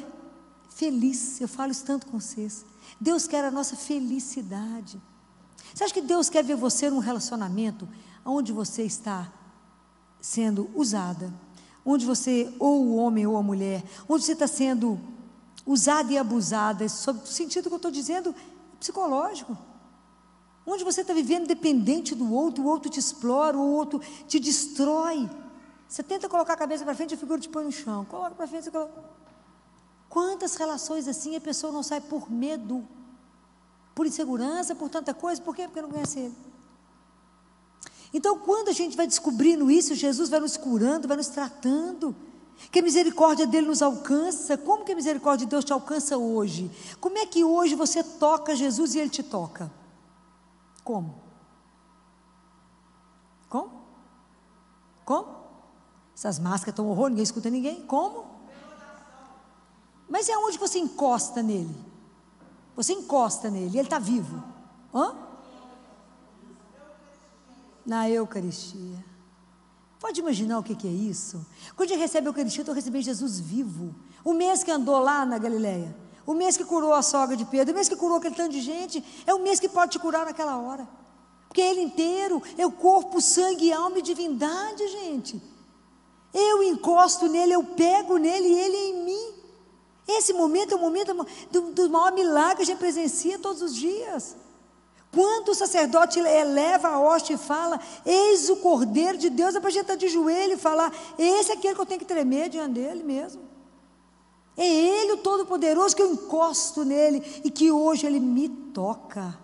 [0.69, 1.41] feliz.
[1.41, 2.65] Eu falo isso tanto com vocês.
[3.01, 5.01] Deus quer a nossa felicidade.
[5.75, 7.89] Você acha que Deus quer ver você num relacionamento
[8.25, 9.33] onde você está
[10.21, 11.35] sendo usada?
[11.85, 15.01] Onde você, ou o homem ou a mulher, onde você está sendo
[15.67, 18.33] usada e abusada, sob o sentido que eu estou dizendo,
[18.79, 19.59] psicológico.
[20.65, 25.29] Onde você está vivendo dependente do outro, o outro te explora, o outro te destrói.
[25.89, 28.05] Você tenta colocar a cabeça para frente, a figura te põe no chão.
[28.05, 29.03] Coloca para frente, você coloca.
[30.09, 32.87] Quantas relações assim a pessoa não sai por medo,
[33.95, 35.65] por insegurança, por tanta coisa, por quê?
[35.65, 36.37] Porque não conhece ele.
[38.13, 42.15] Então, quando a gente vai descobrindo isso, Jesus vai nos curando, vai nos tratando.
[42.73, 44.59] Que a misericórdia dele nos alcança.
[44.59, 46.71] Como que a misericórdia de Deus te alcança hoje?
[47.01, 49.71] Como é que hoje você toca Jesus e ele te toca?
[50.83, 51.23] Como?
[53.49, 53.83] Como?
[55.05, 55.38] Como?
[56.19, 57.81] Essas máscaras estão horror, ninguém escuta ninguém.
[57.83, 58.27] Como?
[60.09, 61.73] Mas é onde você encosta nele.
[62.75, 64.43] Você encosta nele, ele está vivo.
[64.93, 65.15] Hã?
[67.87, 69.05] Na Eucaristia.
[70.01, 71.47] Pode imaginar o que, é isso?
[71.77, 73.95] Quando a gente recebe a Eucaristia, eu estou recebendo Jesus vivo.
[74.25, 75.97] O mês que andou lá na Galileia,
[76.27, 78.61] o mês que curou a sogra de Pedro, o mês que curou aquele tanto de
[78.61, 80.89] gente, é o mês que pode te curar naquela hora.
[81.47, 85.58] Porque ele inteiro é o corpo, sangue, alma e divindade, gente.
[86.33, 89.35] Eu encosto nele, eu pego nele e ele em mim.
[90.07, 91.15] Esse momento é o momento
[91.51, 94.37] do, do maior milagre que a gente presencia todos os dias.
[95.13, 99.69] Quando o sacerdote eleva a hoste e fala, eis o Cordeiro de Deus, é para
[99.69, 102.49] a gente estar de joelho e falar, esse é aquele que eu tenho que tremer
[102.49, 103.43] diante dele mesmo.
[104.57, 109.39] É Ele o Todo-Poderoso que eu encosto nele e que hoje Ele me toca.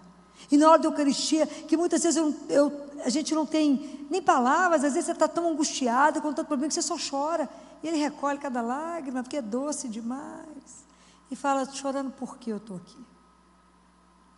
[0.50, 2.70] E na hora da Eucaristia, que muitas vezes eu, eu,
[3.04, 6.68] a gente não tem nem palavras, às vezes você está tão angustiado com tanto problema
[6.68, 7.48] que você só chora.
[7.82, 10.84] E Ele recolhe cada lágrima, porque é doce demais.
[11.30, 13.04] E fala, chorando por que eu estou aqui?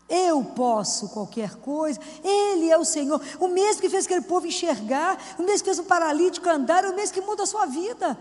[0.08, 3.20] Eu posso qualquer coisa, Ele é o Senhor.
[3.40, 6.94] O mesmo que fez aquele povo enxergar, o mesmo que fez um paralítico andar, o
[6.94, 8.16] mesmo que muda a sua vida.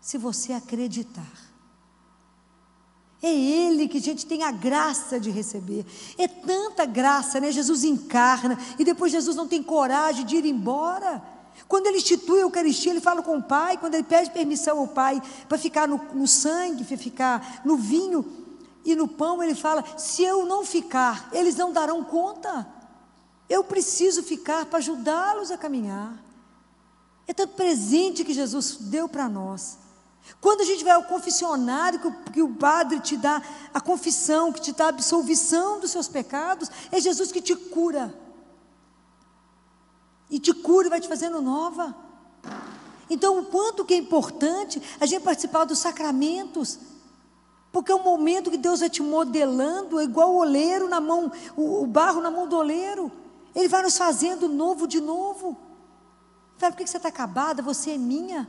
[0.00, 1.48] Se você acreditar.
[3.22, 5.84] É Ele que a gente tem a graça de receber.
[6.16, 7.50] É tanta graça, né?
[7.50, 11.22] Jesus encarna e depois Jesus não tem coragem de ir embora.
[11.66, 13.76] Quando ele institui a Eucaristia, ele fala com o Pai.
[13.76, 18.24] Quando ele pede permissão ao Pai para ficar no, no sangue, para ficar no vinho,
[18.84, 22.66] e no pão ele fala: se eu não ficar, eles não darão conta.
[23.48, 26.22] Eu preciso ficar para ajudá-los a caminhar.
[27.26, 29.78] É tanto presente que Jesus deu para nós.
[30.40, 34.52] Quando a gente vai ao confessionário, que o, que o, padre te dá a confissão,
[34.52, 38.14] que te dá a absolvição dos seus pecados, é Jesus que te cura.
[40.30, 41.94] E te cura e vai te fazendo nova.
[43.10, 46.78] Então, o quanto que é importante a gente participar dos sacramentos,
[47.72, 51.32] porque é um momento que Deus vai te modelando, é igual o oleiro na mão,
[51.56, 53.10] o, o barro na mão do oleiro.
[53.54, 55.56] Ele vai nos fazendo novo de novo.
[56.58, 57.62] Fala, por que você está acabada?
[57.62, 58.48] Você é minha.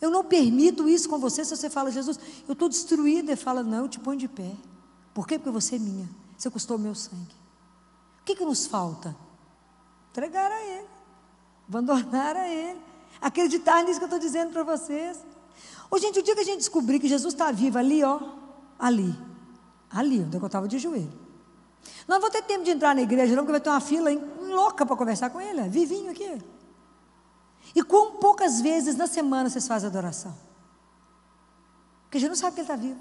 [0.00, 1.44] Eu não permito isso com você.
[1.44, 4.52] Se você fala, Jesus, eu estou destruída, ele fala, não, eu te ponho de pé.
[5.14, 5.38] Por quê?
[5.38, 6.08] Porque você é minha.
[6.36, 7.34] Você custou o meu sangue.
[8.20, 9.16] O que, que nos falta?
[10.10, 10.86] Entregar a Ele,
[11.68, 12.80] abandonar a Ele,
[13.20, 15.18] acreditar nisso que eu estou dizendo para vocês.
[15.90, 18.20] Ô, gente, o dia que a gente descobrir que Jesus está vivo ali, ó,
[18.78, 19.14] ali,
[19.90, 21.12] ali, onde eu estava de joelho.
[22.06, 24.84] Não vou ter tempo de entrar na igreja, não, porque vai ter uma fila louca
[24.84, 26.42] para conversar com ele, vivinho aqui.
[27.76, 30.34] E quão poucas vezes na semana vocês fazem adoração?
[32.04, 32.98] Porque a gente não sabe que ele está vivo.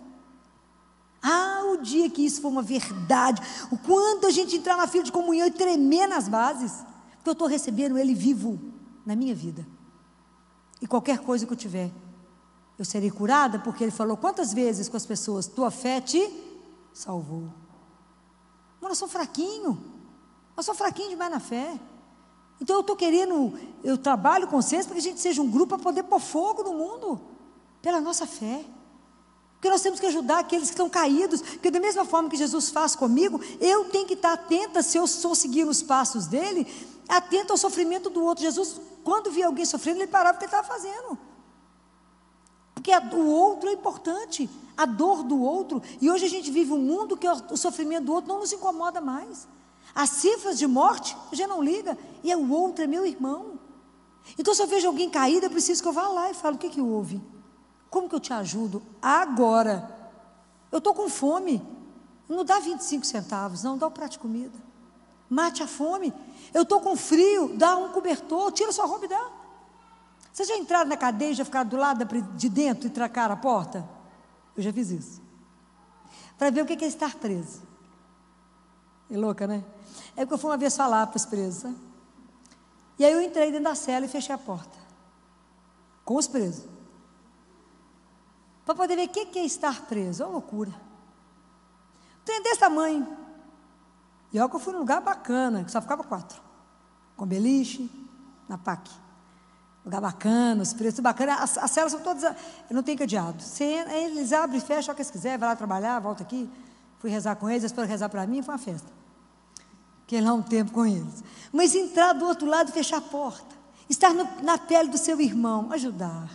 [1.24, 5.06] Ah, o dia que isso for uma verdade, o quanto a gente entrar na fila
[5.06, 6.74] de comunhão e tremer nas bases,
[7.16, 8.60] porque eu estou recebendo ele vivo
[9.06, 9.66] na minha vida.
[10.82, 11.90] E qualquer coisa que eu tiver,
[12.78, 16.30] eu serei curada, porque ele falou quantas vezes com as pessoas: tua fé te
[16.94, 17.50] salvou.
[18.82, 19.78] Mas nós somos fraquinhos,
[20.54, 21.80] nós somos fraquinhos demais na fé.
[22.60, 23.54] Então eu estou querendo,
[23.84, 26.64] eu trabalho com vocês para que a gente seja um grupo para poder pôr fogo
[26.64, 27.20] no mundo,
[27.82, 28.64] pela nossa fé.
[29.56, 32.70] Porque nós temos que ajudar aqueles que estão caídos, porque da mesma forma que Jesus
[32.70, 36.68] faz comigo, eu tenho que estar atenta, se eu sou seguir os passos dele,
[37.10, 38.44] atento ao sofrimento do outro.
[38.44, 41.18] Jesus, quando via alguém sofrendo, ele parava o que ele estava fazendo.
[42.76, 45.82] Porque a, o outro é importante, a dor do outro.
[46.00, 48.54] E hoje a gente vive um mundo que o, o sofrimento do outro não nos
[48.54, 49.48] incomoda mais.
[49.96, 53.58] As cifras de morte já não liga, e é o outro é meu irmão.
[54.38, 56.60] Então, se eu vejo alguém caído, eu preciso que eu vá lá e falo: o
[56.60, 57.22] que, que houve?
[57.90, 58.84] Como que eu te ajudo?
[59.02, 59.94] Agora.
[60.72, 61.66] Eu estou com fome.
[62.28, 64.60] Não dá 25 centavos, não, dá um prato de comida.
[65.30, 66.14] Mate a fome.
[66.54, 69.30] Eu estou com frio, dá um cobertor, tira sua roupa e dá.
[70.34, 73.38] Vocês já entraram na cadeia e já ficaram do lado de dentro e trancaram a
[73.38, 73.88] porta?
[74.58, 75.22] Eu já fiz isso.
[76.38, 77.62] Para ver o que é estar preso.
[79.10, 79.64] É louca, né?
[80.16, 81.74] É porque eu fui uma vez falar para os presos.
[82.98, 84.78] E aí eu entrei dentro da cela e fechei a porta.
[86.04, 86.66] Com os presos.
[88.66, 90.24] Para poder ver o que é estar preso.
[90.24, 90.74] É uma loucura.
[92.24, 93.08] Tem desse tamanho.
[94.34, 96.42] E olha que eu fui num lugar bacana, que só ficava quatro.
[97.16, 97.90] Com beliche,
[98.50, 98.90] na PAC.
[99.86, 101.40] Lugar bacana, os preços bacanas.
[101.40, 102.24] As, as celas são todas.
[102.24, 102.36] Eu
[102.72, 103.42] não tenho cadeado.
[103.42, 106.50] Você, eles abrem e fecham o que eles quiserem, vai lá trabalhar, volta aqui.
[106.98, 108.92] Fui rezar com eles, eles foram rezar para mim, foi uma festa.
[110.06, 111.24] Fiquei lá um tempo com eles.
[111.52, 113.56] Mas entrar do outro lado e fechar a porta.
[113.90, 116.30] Estar no, na pele do seu irmão, ajudar.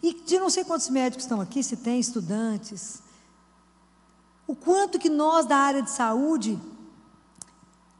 [0.00, 3.02] E de não sei quantos médicos estão aqui, se tem estudantes.
[4.46, 6.58] O quanto que nós da área de saúde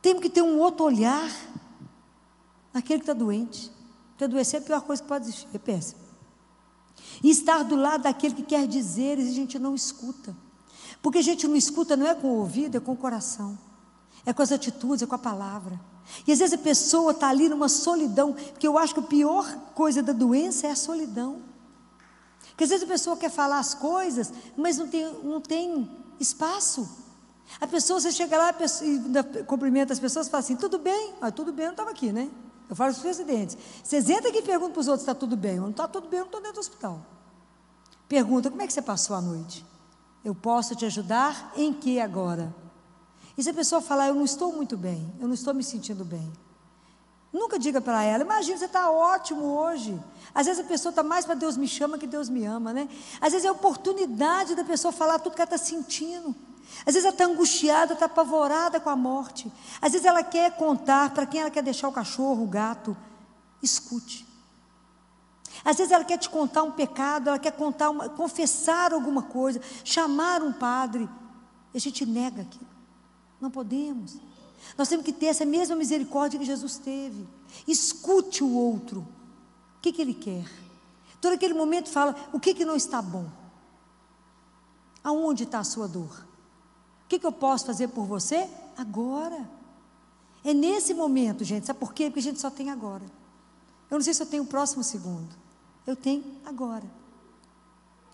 [0.01, 1.29] temos que ter um outro olhar
[2.73, 3.71] naquele que está doente.
[4.11, 6.01] Porque adoecer é a pior coisa que pode existir, é péssimo.
[7.21, 10.37] E estar do lado daquele que quer dizer e a gente não escuta.
[11.03, 13.59] Porque a gente não escuta não é com o ouvido, é com o coração.
[14.25, 15.81] É com as atitudes, é com a palavra.
[16.27, 19.47] E às vezes a pessoa está ali numa solidão, porque eu acho que a pior
[19.75, 21.43] coisa da doença é a solidão.
[22.51, 26.89] Porque às vezes a pessoa quer falar as coisas, mas não tem, não tem espaço.
[27.61, 31.15] A pessoa, você chega lá e cumprimenta as pessoas e fala assim: tudo bem?
[31.21, 32.31] Ah, tudo bem, eu não estava aqui, né?
[32.69, 33.57] Eu falo para os presidentes.
[33.83, 35.57] Vocês entram aqui e perguntam para os outros está tudo bem.
[35.57, 37.05] Não está tudo bem, eu não estou dentro do hospital.
[38.09, 39.65] Pergunta: como é que você passou a noite?
[40.25, 42.55] Eu posso te ajudar em que agora?
[43.37, 46.05] E se a pessoa falar, eu não estou muito bem, eu não estou me sentindo
[46.05, 46.33] bem.
[47.33, 49.99] Nunca diga para ela, imagina, você está ótimo hoje.
[50.35, 52.87] Às vezes a pessoa está mais para Deus me chama que Deus me ama, né?
[53.21, 56.35] Às vezes é a oportunidade da pessoa falar tudo que ela está sentindo.
[56.85, 59.51] Às vezes ela está angustiada, está apavorada com a morte.
[59.81, 62.95] Às vezes ela quer contar para quem ela quer deixar o cachorro, o gato.
[63.63, 64.27] Escute.
[65.65, 69.61] Às vezes ela quer te contar um pecado, ela quer contar uma, confessar alguma coisa,
[69.85, 71.09] chamar um padre.
[71.73, 72.72] E a gente nega aquilo.
[73.43, 74.19] Não podemos.
[74.79, 77.27] Nós temos que ter essa mesma misericórdia que Jesus teve.
[77.67, 79.01] Escute o outro.
[79.01, 80.49] O que, que ele quer?
[81.21, 83.27] Todo aquele momento fala: o que, que não está bom?
[85.03, 86.25] Aonde está a sua dor?
[87.05, 88.49] O que, que eu posso fazer por você?
[88.79, 89.51] Agora.
[90.45, 91.67] É nesse momento, gente.
[91.67, 92.05] Sabe por quê?
[92.05, 93.05] Porque a gente só tem agora.
[93.91, 95.35] Eu não sei se eu tenho o próximo segundo.
[95.85, 96.85] Eu tenho agora.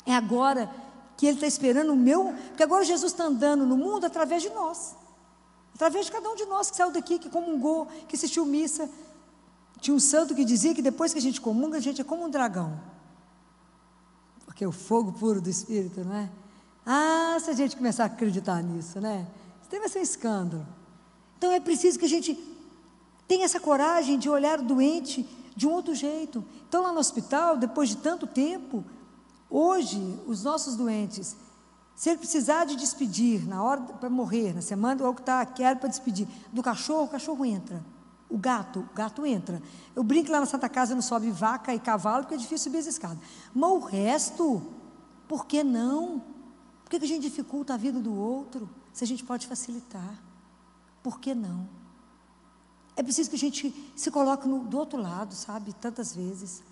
[0.07, 0.71] É agora
[1.19, 2.35] que Ele está esperando o meu.
[2.49, 4.97] Porque agora Jesus está andando no mundo através de nós.
[5.79, 8.91] Através de cada um de nós que saiu daqui, que comungou, que assistiu missa.
[9.81, 12.25] Tinha um santo que dizia que depois que a gente comunga, a gente é como
[12.25, 12.81] um dragão.
[14.45, 16.29] Porque é o fogo puro do Espírito, não é?
[16.85, 19.25] Ah, se a gente começar a acreditar nisso, né?
[19.63, 20.67] Isso deve ser um escândalo.
[21.37, 22.37] Então é preciso que a gente
[23.29, 25.23] tenha essa coragem de olhar o doente
[25.55, 26.45] de um outro jeito.
[26.69, 28.85] Então, lá no hospital, depois de tanto tempo,
[29.49, 31.37] hoje, os nossos doentes,
[31.99, 35.81] se ele precisar de despedir na hora para morrer, na semana, ou que está quer
[35.81, 37.85] para despedir do cachorro, o cachorro entra.
[38.31, 39.61] O gato, o gato entra.
[39.97, 42.79] Eu brinco lá na Santa Casa, não sobe vaca e cavalo, porque é difícil subir
[42.79, 43.19] as escadas.
[43.53, 44.63] Mas o resto,
[45.27, 46.23] por que não?
[46.85, 50.23] Por que, que a gente dificulta a vida do outro, se a gente pode facilitar?
[51.03, 51.69] Por que não?
[52.95, 55.73] É preciso que a gente se coloque no, do outro lado, sabe?
[55.73, 56.63] Tantas vezes.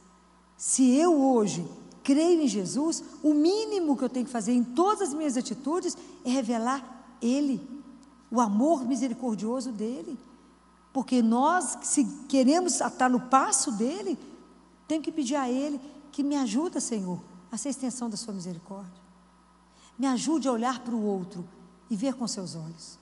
[0.57, 1.69] Se eu hoje
[2.07, 5.99] creio em Jesus, o mínimo que eu tenho que fazer em todas as minhas atitudes
[6.25, 7.61] é revelar Ele,
[8.31, 10.17] o amor misericordioso dEle.
[10.93, 14.17] Porque nós, se queremos estar no passo dEle,
[14.87, 15.81] tenho que pedir a Ele
[16.13, 19.03] que me ajuda, Senhor, a ser extensão da Sua misericórdia.
[19.99, 21.45] Me ajude a olhar para o outro
[21.91, 23.01] e ver com seus olhos.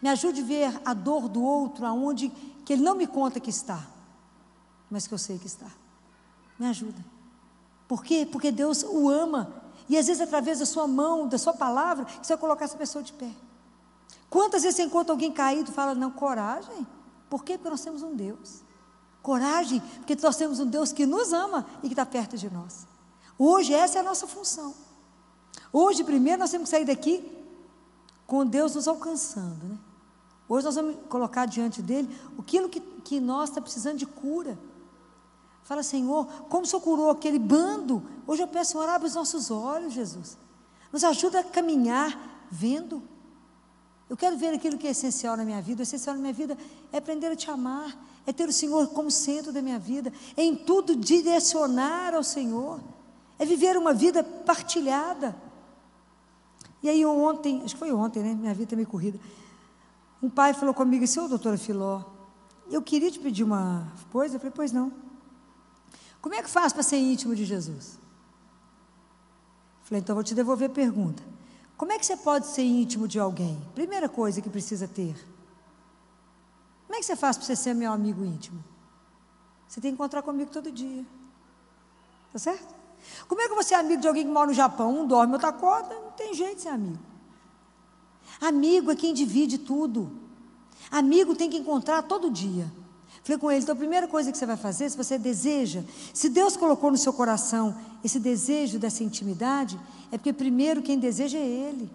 [0.00, 2.30] Me ajude a ver a dor do outro aonde
[2.64, 3.84] que ele não me conta que está,
[4.88, 5.70] mas que eu sei que está.
[6.56, 7.13] Me ajuda.
[7.86, 8.26] Por quê?
[8.30, 9.62] Porque Deus o ama.
[9.88, 13.02] E às vezes, através da sua mão, da sua palavra, você vai colocar essa pessoa
[13.02, 13.30] de pé.
[14.30, 16.86] Quantas vezes você encontra alguém caído e fala, não, coragem?
[17.28, 17.58] Por quê?
[17.58, 18.62] Porque nós temos um Deus.
[19.22, 22.86] Coragem, porque nós temos um Deus que nos ama e que está perto de nós.
[23.38, 24.74] Hoje, essa é a nossa função.
[25.72, 27.30] Hoje, primeiro, nós temos que sair daqui
[28.26, 29.64] com Deus nos alcançando.
[29.66, 29.78] Né?
[30.48, 32.08] Hoje nós vamos colocar diante dele
[32.38, 34.58] aquilo que, que nós está precisando de cura.
[35.64, 39.50] Fala, Senhor, como o Senhor curou aquele bando, hoje eu peço, Senhor, abre os nossos
[39.50, 40.36] olhos, Jesus.
[40.92, 43.02] Nos ajuda a caminhar vendo.
[44.08, 45.80] Eu quero ver aquilo que é essencial na minha vida.
[45.80, 46.56] O essencial na minha vida
[46.92, 47.96] é aprender a te amar,
[48.26, 52.80] é ter o Senhor como centro da minha vida, é em tudo direcionar ao Senhor,
[53.38, 55.34] é viver uma vida partilhada.
[56.82, 58.34] E aí ontem, acho que foi ontem, né?
[58.34, 59.18] Minha vida está meio corrida.
[60.22, 62.02] Um pai falou comigo assim, ô doutora Filó,
[62.70, 64.36] eu queria te pedir uma coisa.
[64.36, 64.92] Eu falei, pois não.
[66.24, 67.98] Como é que faz para ser íntimo de Jesus?
[69.82, 71.22] Falei, então vou te devolver a pergunta.
[71.76, 73.62] Como é que você pode ser íntimo de alguém?
[73.74, 75.14] Primeira coisa que precisa ter.
[76.86, 78.64] Como é que você faz para você ser meu amigo íntimo?
[79.68, 81.04] Você tem que encontrar comigo todo dia.
[82.32, 82.74] Tá certo?
[83.28, 85.00] Como é que você é amigo de alguém que mora no Japão?
[85.00, 85.94] Um dorme, outro acorda?
[85.94, 87.04] Não tem jeito de ser amigo.
[88.40, 90.10] Amigo é quem divide tudo.
[90.90, 92.72] Amigo tem que encontrar todo dia.
[93.24, 96.28] Falei com ele, então a primeira coisa que você vai fazer, se você deseja, se
[96.28, 99.80] Deus colocou no seu coração esse desejo dessa intimidade,
[100.12, 101.90] é porque primeiro quem deseja é Ele.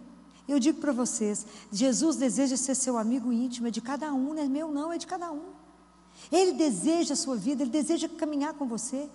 [0.48, 4.42] Eu digo para vocês, Jesus deseja ser seu amigo íntimo, é de cada um, não
[4.42, 5.44] é meu não, é de cada um.
[6.32, 9.08] Ele deseja a sua vida, Ele deseja caminhar com você.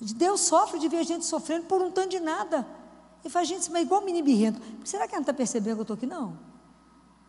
[0.00, 2.66] Deus sofre de ver a gente sofrendo por um tanto de nada.
[3.22, 4.60] Ele faz gente, mas igual um mini birrento.
[4.84, 6.06] Será que ela não está percebendo que eu estou aqui?
[6.06, 6.36] Não.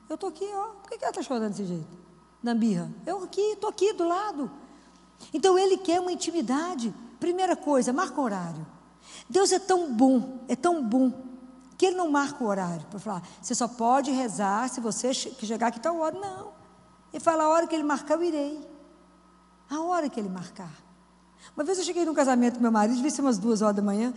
[0.10, 0.70] Eu estou aqui, ó.
[0.82, 1.99] Por que ela está chorando desse jeito?
[2.42, 2.92] Na birra.
[3.06, 4.52] Eu aqui, estou aqui do lado.
[5.34, 6.94] Então ele quer uma intimidade.
[7.20, 8.66] Primeira coisa, marca horário.
[9.30, 11.12] Deus é tão bom, é tão bom,
[11.80, 15.68] que Ele não marca o horário para falar, você só pode rezar se você chegar
[15.68, 16.20] aqui tal hora.
[16.20, 16.52] Não.
[17.14, 18.60] Ele fala, a hora que Ele marcar, eu irei.
[19.70, 20.72] A hora que Ele marcar.
[21.56, 23.82] Uma vez eu cheguei num casamento com meu marido, devia ser umas duas horas da
[23.82, 24.14] manhã.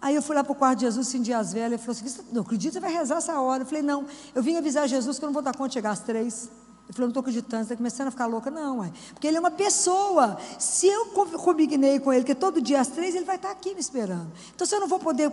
[0.00, 2.22] Aí eu fui lá para o quarto de Jesus, acendi as velas, ele falou assim,
[2.30, 3.64] não acredita, você vai rezar essa hora.
[3.64, 5.90] Eu falei, não, eu vim avisar Jesus que eu não vou dar conta de chegar
[5.90, 6.48] às três.
[6.84, 8.50] Ele falou, não estou acreditando, está começando a ficar louca.
[8.50, 8.92] Não, ué.
[9.12, 10.36] porque ele é uma pessoa.
[10.58, 13.80] Se eu combinei com ele que todo dia às três, ele vai estar aqui me
[13.80, 14.30] esperando.
[14.54, 15.32] Então, se eu não vou poder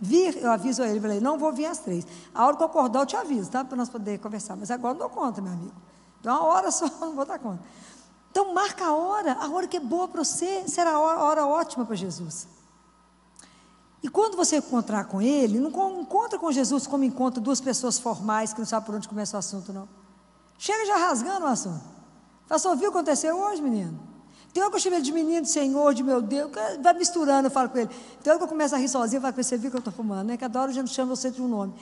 [0.00, 2.06] vir, eu aviso a ele, falei, não vou vir às três.
[2.34, 3.64] A hora que eu acordar, eu te aviso, tá?
[3.64, 4.54] Para nós poder conversar.
[4.54, 5.72] Mas agora não dou conta, meu amigo.
[6.20, 7.62] Então, uma hora só, não vou dar conta.
[8.30, 11.24] Então, marca a hora, a hora que é boa para você, será a hora, a
[11.24, 12.46] hora ótima para Jesus.
[14.02, 15.70] E quando você encontrar com ele, não
[16.00, 19.38] encontra com Jesus como encontra duas pessoas formais que não sabem por onde começa o
[19.38, 19.88] assunto, não.
[20.58, 21.84] Chega já rasgando o assunto.
[22.46, 23.98] Fala, só viu o que aconteceu hoje, menino?
[24.52, 26.50] Tem hora que eu chamo de menino, de Senhor, de meu Deus,
[26.80, 27.90] vai misturando, eu falo com ele.
[28.22, 29.80] Tem hora que eu começo a rir sozinho, eu falo com você viu que eu
[29.80, 30.36] estou fumando, né?
[30.38, 31.74] Cada hora gente chama você de um nome.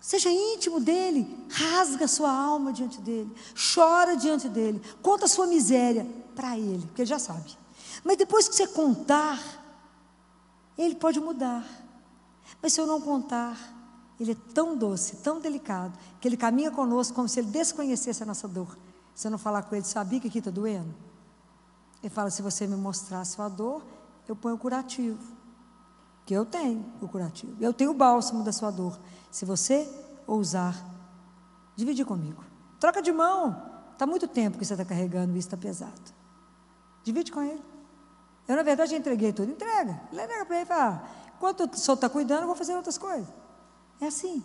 [0.00, 3.30] Seja íntimo dele, rasga sua alma diante dele,
[3.74, 7.56] chora diante dele, conta a sua miséria para ele, porque ele já sabe.
[8.02, 9.38] Mas depois que você contar,
[10.76, 11.64] ele pode mudar.
[12.60, 13.56] Mas se eu não contar,
[14.22, 18.26] ele é tão doce, tão delicado, que ele caminha conosco como se ele desconhecesse a
[18.26, 18.78] nossa dor.
[19.14, 20.94] Se eu não falar com ele, sabia que aqui está doendo?
[22.02, 23.84] Ele fala: se você me mostrar a sua dor,
[24.28, 25.18] eu ponho o curativo.
[26.24, 27.56] Que eu tenho o curativo.
[27.60, 28.98] Eu tenho o bálsamo da sua dor.
[29.30, 29.88] Se você
[30.26, 30.76] ousar,
[31.74, 32.44] dividir comigo.
[32.78, 33.70] Troca de mão.
[33.92, 35.92] Está muito tempo que você está carregando isso, está pesado.
[37.02, 37.62] Divide com ele.
[38.46, 39.50] Eu, na verdade, entreguei tudo.
[39.50, 40.00] Entrega.
[40.12, 43.41] Entrega para ele e fala: enquanto o senhor está cuidando, eu vou fazer outras coisas.
[44.02, 44.42] É assim.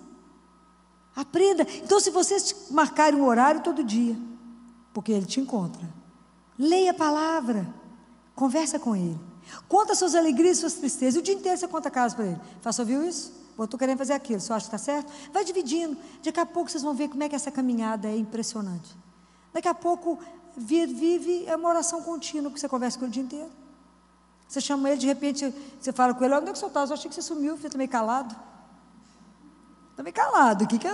[1.16, 1.66] Aprenda.
[1.84, 4.16] Então, se vocês marcarem um horário todo dia,
[4.94, 5.82] porque ele te encontra,
[6.60, 7.68] leia a palavra,
[8.36, 9.20] conversa com ele,
[9.68, 11.20] conta suas alegrias e suas tristezas.
[11.20, 12.42] O dia inteiro você conta caso para ele.
[12.62, 13.34] Faça, ouviu isso?
[13.60, 15.12] Estou querendo fazer aquilo, você acha que está certo?
[15.34, 15.98] Vai dividindo.
[16.24, 18.96] Daqui a pouco vocês vão ver como é que essa caminhada é impressionante.
[19.52, 20.20] Daqui a pouco
[20.56, 23.52] vive é uma oração contínua, que você conversa com ele o dia inteiro.
[24.48, 25.52] Você chama ele, de repente,
[25.82, 26.82] você fala com ele, onde é que você está?
[26.82, 28.36] Eu achei que você sumiu, você está meio calado.
[30.04, 30.64] Meio calado.
[30.64, 30.88] O que, que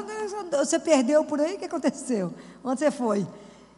[0.52, 1.56] você perdeu por aí?
[1.56, 2.34] O que aconteceu?
[2.64, 3.28] Onde você foi?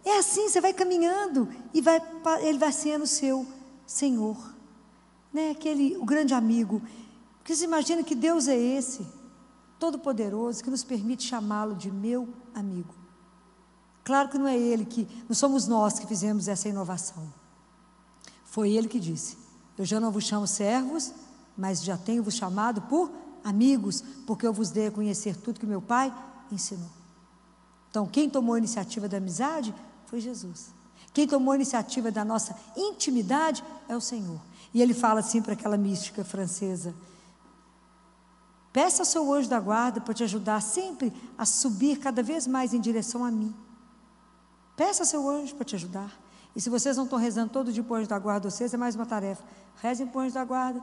[0.03, 1.99] É assim, você vai caminhando e vai,
[2.41, 3.45] ele vai sendo seu
[3.87, 4.37] Senhor.
[5.33, 5.51] Né?
[5.51, 6.81] Aquele, o grande amigo.
[7.39, 9.05] Porque você imagina que Deus é esse,
[9.79, 12.93] todo-poderoso, que nos permite chamá-lo de meu amigo.
[14.03, 17.33] Claro que não é ele que, não somos nós que fizemos essa inovação.
[18.45, 19.37] Foi ele que disse:
[19.75, 21.11] Eu já não vos chamo servos,
[21.57, 23.11] mas já tenho vos chamado por
[23.45, 26.11] amigos, porque eu vos dei a conhecer tudo que meu pai
[26.51, 26.89] ensinou.
[27.89, 29.73] Então, quem tomou a iniciativa da amizade
[30.07, 30.73] foi Jesus.
[31.13, 34.41] Quem tomou a iniciativa da nossa intimidade é o Senhor.
[34.73, 36.93] E ele fala assim para aquela mística francesa:
[38.73, 42.73] Peça ao seu anjo da guarda para te ajudar sempre a subir cada vez mais
[42.73, 43.55] em direção a mim.
[44.75, 46.11] Peça ao seu anjo para te ajudar.
[46.53, 48.77] E se vocês não estão rezando todo dia para o anjo da guarda, vocês é
[48.77, 49.43] mais uma tarefa.
[49.81, 50.81] Rezem para o anjo da guarda,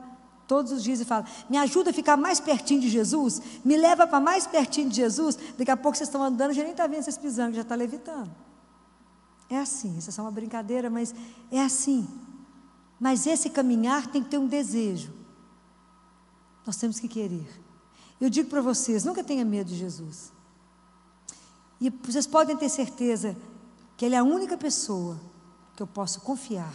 [0.53, 4.07] todos os dias e fala: me ajuda a ficar mais pertinho de Jesus, me leva
[4.07, 5.39] para mais pertinho de Jesus.
[5.57, 8.31] Daqui a pouco vocês estão andando, já nem está vendo vocês pisando, já está levitando.
[9.49, 11.15] É assim, isso é só uma brincadeira, mas
[11.51, 12.07] é assim.
[13.01, 15.11] Mas esse caminhar tem que ter um desejo.
[16.67, 17.49] Nós temos que querer.
[18.21, 20.31] Eu digo para vocês: nunca tenha medo de Jesus.
[21.81, 23.35] E vocês podem ter certeza
[23.97, 25.19] que Ele é a única pessoa
[25.75, 26.75] que eu posso confiar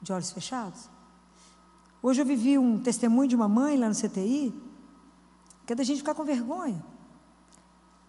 [0.00, 0.91] de olhos fechados.
[2.02, 4.52] Hoje eu vivi um testemunho de uma mãe lá no CTI,
[5.64, 6.84] que é da gente ficar com vergonha.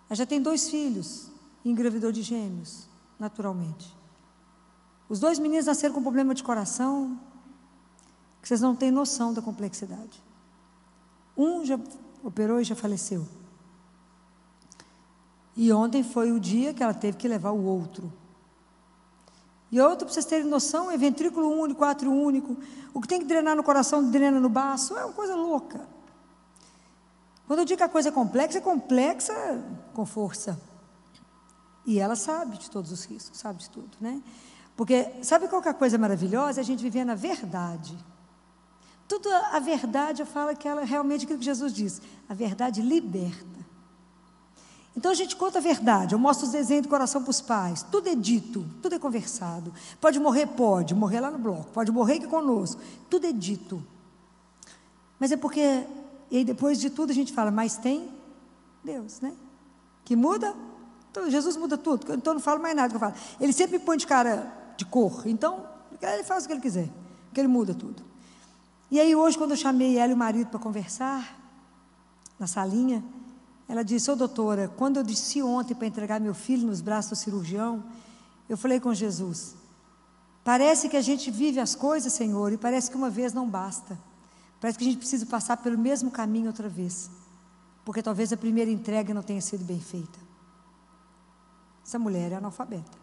[0.10, 1.32] Ela já tem dois filhos
[1.66, 2.88] engravidou de gêmeos,
[3.18, 3.96] naturalmente.
[5.08, 7.20] Os dois meninos nasceram com problema de coração,
[8.42, 10.22] que vocês não têm noção da complexidade.
[11.38, 11.80] Um já
[12.24, 13.26] operou e já faleceu.
[15.56, 18.12] E ontem foi o dia que ela teve que levar o outro
[19.74, 22.56] e outro, para vocês terem noção, é ventrículo único, átrio único.
[22.94, 24.96] O que tem que drenar no coração, drena no baço.
[24.96, 25.82] É uma coisa louca.
[27.48, 29.34] Quando eu digo que a coisa é complexa, é complexa
[29.96, 30.62] com força.
[31.88, 34.22] E ela sabe de todos os riscos, sabe de tudo, né?
[34.78, 36.60] Porque sabe qual que é a coisa maravilhosa?
[36.60, 37.98] É a gente viver na verdade.
[39.08, 42.00] Tudo a verdade, eu falo que ela é realmente aquilo que Jesus diz.
[42.30, 43.53] A verdade liberta.
[44.96, 47.82] Então a gente conta a verdade, eu mostro os desenhos do coração para os pais,
[47.82, 49.74] tudo é dito, tudo é conversado.
[50.00, 50.46] Pode morrer?
[50.46, 52.80] Pode, morrer lá no bloco, pode morrer aqui conosco,
[53.10, 53.84] tudo é dito.
[55.20, 55.84] Mas é porque,
[56.30, 58.08] e aí depois de tudo a gente fala, mas tem
[58.84, 59.34] Deus, né?
[60.06, 60.54] Que muda,
[61.10, 63.14] então, Jesus muda tudo, então eu não falo mais nada que eu falo.
[63.40, 65.66] Ele sempre me põe de cara de cor, então
[66.02, 66.90] ele faz o que ele quiser,
[67.34, 68.04] que ele muda tudo.
[68.92, 71.40] E aí hoje, quando eu chamei ela e o marido para conversar,
[72.38, 73.04] na salinha,
[73.68, 77.16] ela disse, ô doutora, quando eu disse ontem para entregar meu filho nos braços do
[77.16, 77.84] cirurgião,
[78.48, 79.56] eu falei com Jesus,
[80.44, 83.98] parece que a gente vive as coisas, Senhor, e parece que uma vez não basta.
[84.60, 87.10] Parece que a gente precisa passar pelo mesmo caminho outra vez.
[87.84, 90.20] Porque talvez a primeira entrega não tenha sido bem feita.
[91.86, 92.98] Essa mulher é analfabeta.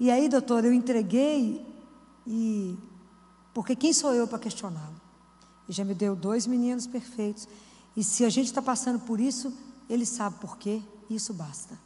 [0.00, 1.64] E aí, doutor, eu entreguei
[2.26, 2.76] e
[3.54, 5.00] porque quem sou eu para questioná-lo?
[5.68, 7.46] Ele já me deu dois meninos perfeitos.
[7.96, 9.52] E se a gente está passando por isso,
[9.88, 11.78] ele sabe por quê, e isso basta.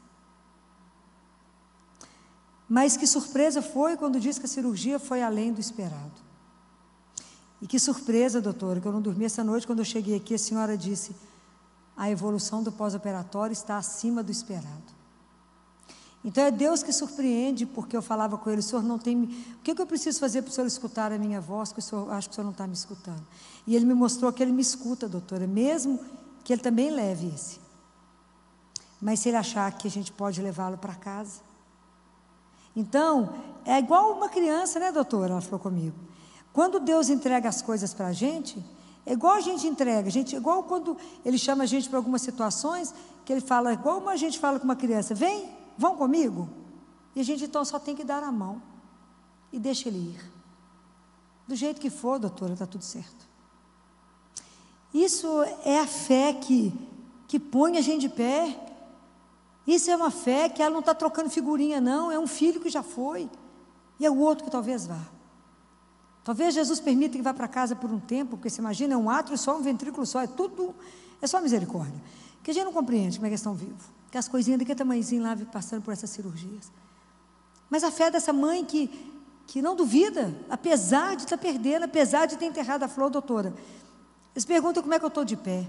[2.69, 6.13] Mas que surpresa foi quando disse que a cirurgia foi além do esperado.
[7.61, 10.39] E que surpresa, doutora, que eu não dormi essa noite quando eu cheguei aqui, a
[10.39, 11.15] senhora disse:
[11.97, 15.04] a evolução do pós-operatório está acima do esperado.
[16.25, 19.25] Então é Deus que surpreende, porque eu falava com ele, o senhor não tem.
[19.25, 21.71] O que, é que eu preciso fazer para o senhor escutar a minha voz?
[21.71, 23.23] Que o senhor acho que o senhor não está me escutando.
[23.67, 26.01] E ele me mostrou que ele me escuta, doutora, mesmo
[26.43, 27.61] que ele também leve esse.
[29.03, 31.41] Mas se ele achar que a gente pode levá-lo para casa.
[32.75, 33.35] Então,
[33.67, 35.33] é igual uma criança, né, doutora?
[35.33, 35.97] Ela falou comigo.
[36.55, 38.65] Quando Deus entrega as coisas para a gente,
[39.05, 42.23] é igual a gente entrega, a gente, igual quando Ele chama a gente para algumas
[42.23, 42.95] situações,
[43.25, 46.49] que Ele fala, igual uma gente fala com uma criança, vem, vão comigo?
[47.15, 48.61] E a gente então só tem que dar a mão
[49.53, 50.33] e deixa Ele ir.
[51.47, 53.29] Do jeito que for, doutora, está tudo certo.
[54.93, 56.73] Isso é a fé que,
[57.27, 58.59] que põe a gente de pé.
[59.67, 62.11] Isso é uma fé que ela não está trocando figurinha, não.
[62.11, 63.29] É um filho que já foi.
[63.99, 65.01] E é o outro que talvez vá.
[66.23, 69.11] Talvez Jesus permita que vá para casa por um tempo, porque você imagina, é um
[69.11, 70.75] átrio só, um ventrículo só, é tudo,
[71.21, 72.01] é só misericórdia.
[72.43, 73.85] Que a gente não compreende como é que eles estão vivos.
[74.15, 76.71] Que as coisinhas daquele tamanhozinho lá passando por essas cirurgias.
[77.69, 78.89] Mas a fé dessa mãe que,
[79.45, 83.53] que não duvida, apesar de estar tá perdendo, apesar de ter enterrado a flor, doutora.
[84.33, 85.69] Eles perguntam como é que eu estou de pé.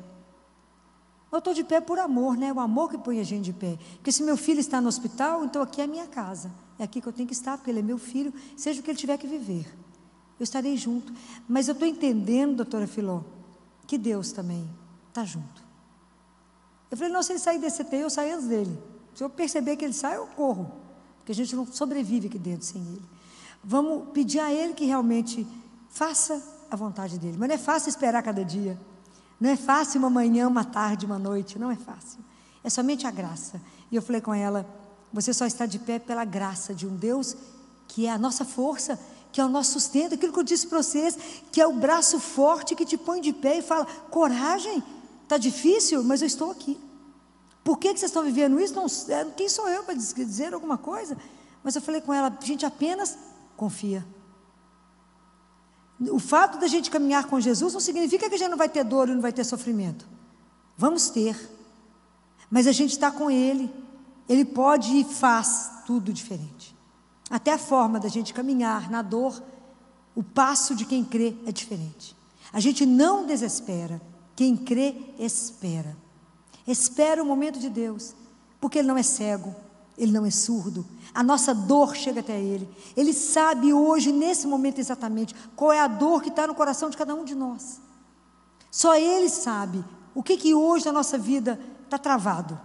[1.32, 2.54] Eu estou de pé por amor, né?
[2.54, 3.80] O amor que põe a gente de pé.
[3.96, 6.52] Porque se meu filho está no hospital, então aqui é a minha casa.
[6.78, 8.92] É aqui que eu tenho que estar, porque ele é meu filho, seja o que
[8.92, 9.66] ele tiver que viver.
[10.40, 11.12] Eu estarei junto.
[11.50, 13.22] Mas eu estou entendendo, doutora Filó,
[13.88, 14.70] que Deus também
[15.10, 15.65] está junto.
[16.90, 18.78] Eu falei, não, se ele sair desse CTI, eu saio antes dele.
[19.14, 20.72] Se eu perceber que ele sai, eu corro.
[21.18, 23.02] Porque a gente não sobrevive aqui dentro sem ele.
[23.64, 25.48] Vamos pedir a ele que realmente
[25.90, 27.38] faça a vontade dele.
[27.40, 28.80] Mas não é fácil esperar cada dia.
[29.40, 31.58] Não é fácil uma manhã, uma tarde, uma noite.
[31.58, 32.20] Não é fácil.
[32.64, 33.60] É somente a graça.
[33.92, 34.66] E eu falei com ela:
[35.12, 37.36] você só está de pé pela graça de um Deus
[37.88, 39.00] que é a nossa força
[39.36, 41.18] que é o nosso sustento, aquilo que eu disse para vocês,
[41.52, 44.82] que é o braço forte que te põe de pé e fala: coragem,
[45.26, 46.80] está difícil, mas eu estou aqui.
[47.64, 48.76] Por que, que vocês estão vivendo isso?
[48.76, 51.18] Não, é, quem sou eu para dizer alguma coisa?
[51.64, 53.18] Mas eu falei com ela: gente, apenas
[53.58, 54.06] confia.
[56.00, 58.84] O fato da gente caminhar com Jesus não significa que a gente não vai ter
[58.84, 60.08] dor e não vai ter sofrimento.
[60.78, 61.36] Vamos ter.
[62.50, 63.74] Mas a gente está com Ele.
[64.28, 66.76] Ele pode e faz tudo diferente.
[67.30, 69.42] Até a forma da gente caminhar na dor,
[70.14, 72.16] o passo de quem crê é diferente.
[72.54, 74.02] A gente não desespera,
[74.36, 75.96] quem crê espera.
[76.68, 78.14] Espera o momento de Deus,
[78.60, 79.56] porque Ele não é cego,
[79.98, 80.86] Ele não é surdo.
[81.14, 82.68] A nossa dor chega até Ele.
[82.98, 86.98] Ele sabe hoje, nesse momento exatamente, qual é a dor que está no coração de
[86.98, 87.80] cada um de nós.
[88.72, 89.84] Só Ele sabe
[90.14, 92.60] o que, que hoje na nossa vida está travado.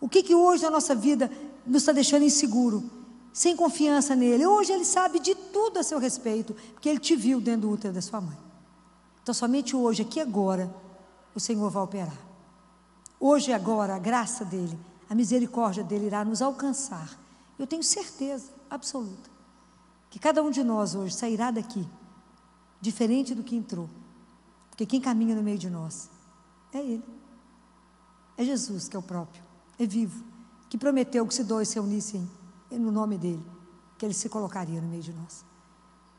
[0.00, 1.30] O que, que hoje na nossa vida
[1.66, 2.90] nos está deixando inseguro
[3.32, 4.44] sem confiança nele.
[4.46, 7.94] Hoje ele sabe de tudo a seu respeito, porque ele te viu dentro do útero
[7.94, 8.36] da sua mãe.
[9.22, 10.72] Então, somente hoje, aqui agora,
[11.34, 12.18] o Senhor vai operar.
[13.18, 14.78] Hoje e agora, a graça dele,
[15.08, 17.18] a misericórdia dele irá nos alcançar.
[17.58, 19.30] Eu tenho certeza absoluta
[20.10, 21.88] que cada um de nós hoje sairá daqui
[22.80, 23.88] diferente do que entrou.
[24.68, 26.10] Porque quem caminha no meio de nós
[26.72, 27.04] é Ele.
[28.36, 29.42] É Jesus que é o próprio,
[29.78, 30.24] é vivo,
[30.68, 32.28] que prometeu que se dois se unissem
[32.70, 33.44] no nome dele,
[33.98, 35.44] que ele se colocaria no meio de nós.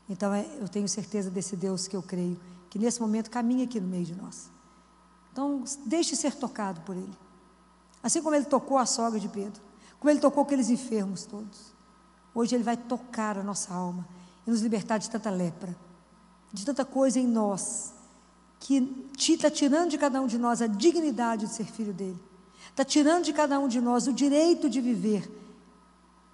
[0.08, 2.38] Então é, eu tenho certeza desse Deus que eu creio,
[2.70, 4.50] que nesse momento caminha aqui no meio de nós.
[5.34, 7.12] Então, deixe ser tocado por ele.
[8.00, 9.60] Assim como ele tocou a sogra de Pedro,
[9.98, 11.74] como ele tocou aqueles enfermos todos.
[12.32, 14.06] Hoje ele vai tocar a nossa alma
[14.46, 15.74] e nos libertar de tanta lepra,
[16.52, 17.92] de tanta coisa em nós,
[18.60, 22.22] que está tirando de cada um de nós a dignidade de ser filho dele,
[22.70, 25.28] está tirando de cada um de nós o direito de viver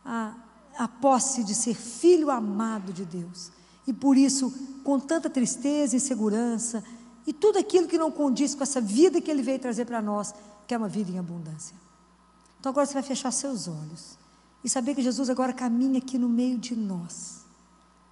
[0.05, 0.35] a,
[0.77, 3.51] a posse de ser filho amado de Deus.
[3.87, 4.53] E por isso,
[4.85, 6.85] com tanta tristeza, insegurança
[7.31, 10.35] e tudo aquilo que não condiz com essa vida que Ele veio trazer para nós,
[10.66, 11.76] que é uma vida em abundância.
[12.59, 14.18] Então agora você vai fechar seus olhos
[14.64, 17.45] e saber que Jesus agora caminha aqui no meio de nós.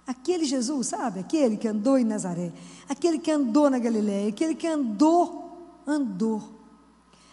[0.07, 1.19] Aquele Jesus, sabe?
[1.19, 2.53] Aquele que andou em Nazaré,
[2.87, 6.41] aquele que andou na Galiléia, aquele que andou, andou.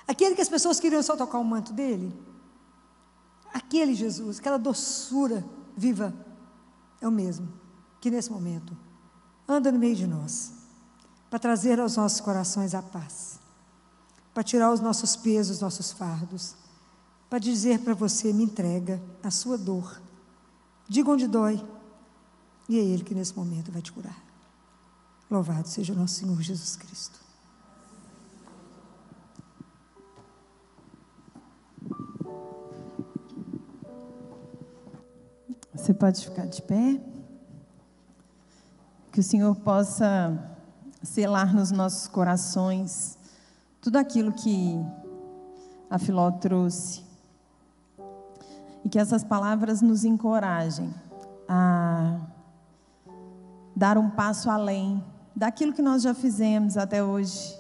[0.09, 2.13] Aquele que as pessoas queriam só tocar o manto dele.
[3.55, 5.45] Aquele Jesus, aquela doçura
[5.77, 6.13] viva,
[7.01, 7.49] é o mesmo
[8.01, 8.77] que nesse momento
[9.47, 10.66] anda no meio de nós,
[11.29, 13.39] para trazer aos nossos corações a paz,
[14.33, 16.55] para tirar os nossos pesos, os nossos fardos,
[17.29, 20.01] para dizer para você: me entrega a sua dor,
[20.89, 21.65] diga onde dói,
[22.69, 24.25] e é Ele que nesse momento vai te curar.
[25.31, 27.27] Louvado seja o nosso Senhor Jesus Cristo.
[35.87, 37.01] Você pode ficar de pé.
[39.13, 40.56] Que o Senhor possa
[41.07, 43.17] selar nos nossos corações
[43.81, 44.79] tudo aquilo que
[45.89, 47.05] a Filó trouxe.
[48.85, 50.93] E que essas palavras nos encorajem
[51.49, 52.21] a
[53.75, 55.03] dar um passo além
[55.35, 57.57] daquilo que nós já fizemos até hoje,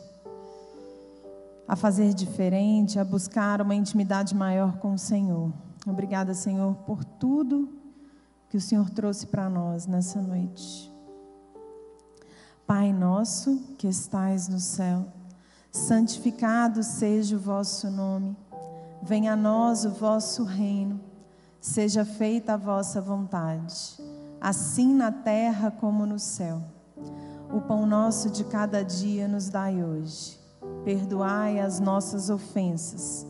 [1.68, 5.52] a fazer diferente, a buscar uma intimidade maior com o Senhor.
[5.86, 7.68] Obrigada, Senhor, por tudo
[8.48, 10.95] que o Senhor trouxe para nós nessa noite.
[12.66, 15.06] Pai nosso que estais no céu,
[15.70, 18.36] santificado seja o vosso nome.
[19.02, 21.00] Venha a nós o vosso reino.
[21.60, 23.96] Seja feita a vossa vontade
[24.40, 26.62] assim na terra como no céu.
[27.52, 30.38] O pão nosso de cada dia nos dai hoje.
[30.84, 33.26] Perdoai as nossas ofensas,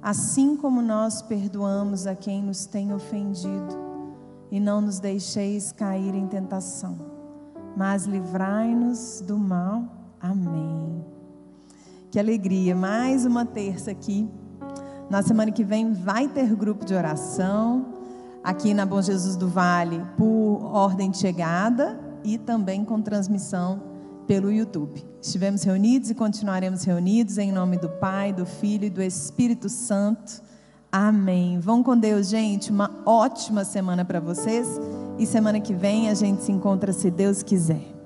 [0.00, 3.78] assim como nós perdoamos a quem nos tem ofendido.
[4.50, 6.98] E não nos deixeis cair em tentação,
[7.76, 9.84] mas livrai-nos do mal.
[10.20, 11.04] Amém.
[12.10, 14.28] Que alegria, mais uma terça aqui.
[15.08, 17.94] Na semana que vem vai ter grupo de oração
[18.42, 23.82] aqui na Bom Jesus do Vale por ordem de chegada e também com transmissão
[24.26, 25.04] pelo YouTube.
[25.20, 30.42] Estivemos reunidos e continuaremos reunidos em nome do Pai, do Filho e do Espírito Santo.
[30.92, 31.58] Amém.
[31.58, 32.70] Vão com Deus, gente.
[32.70, 34.66] Uma ótima semana para vocês.
[35.20, 37.99] E semana que vem a gente se encontra, se Deus quiser.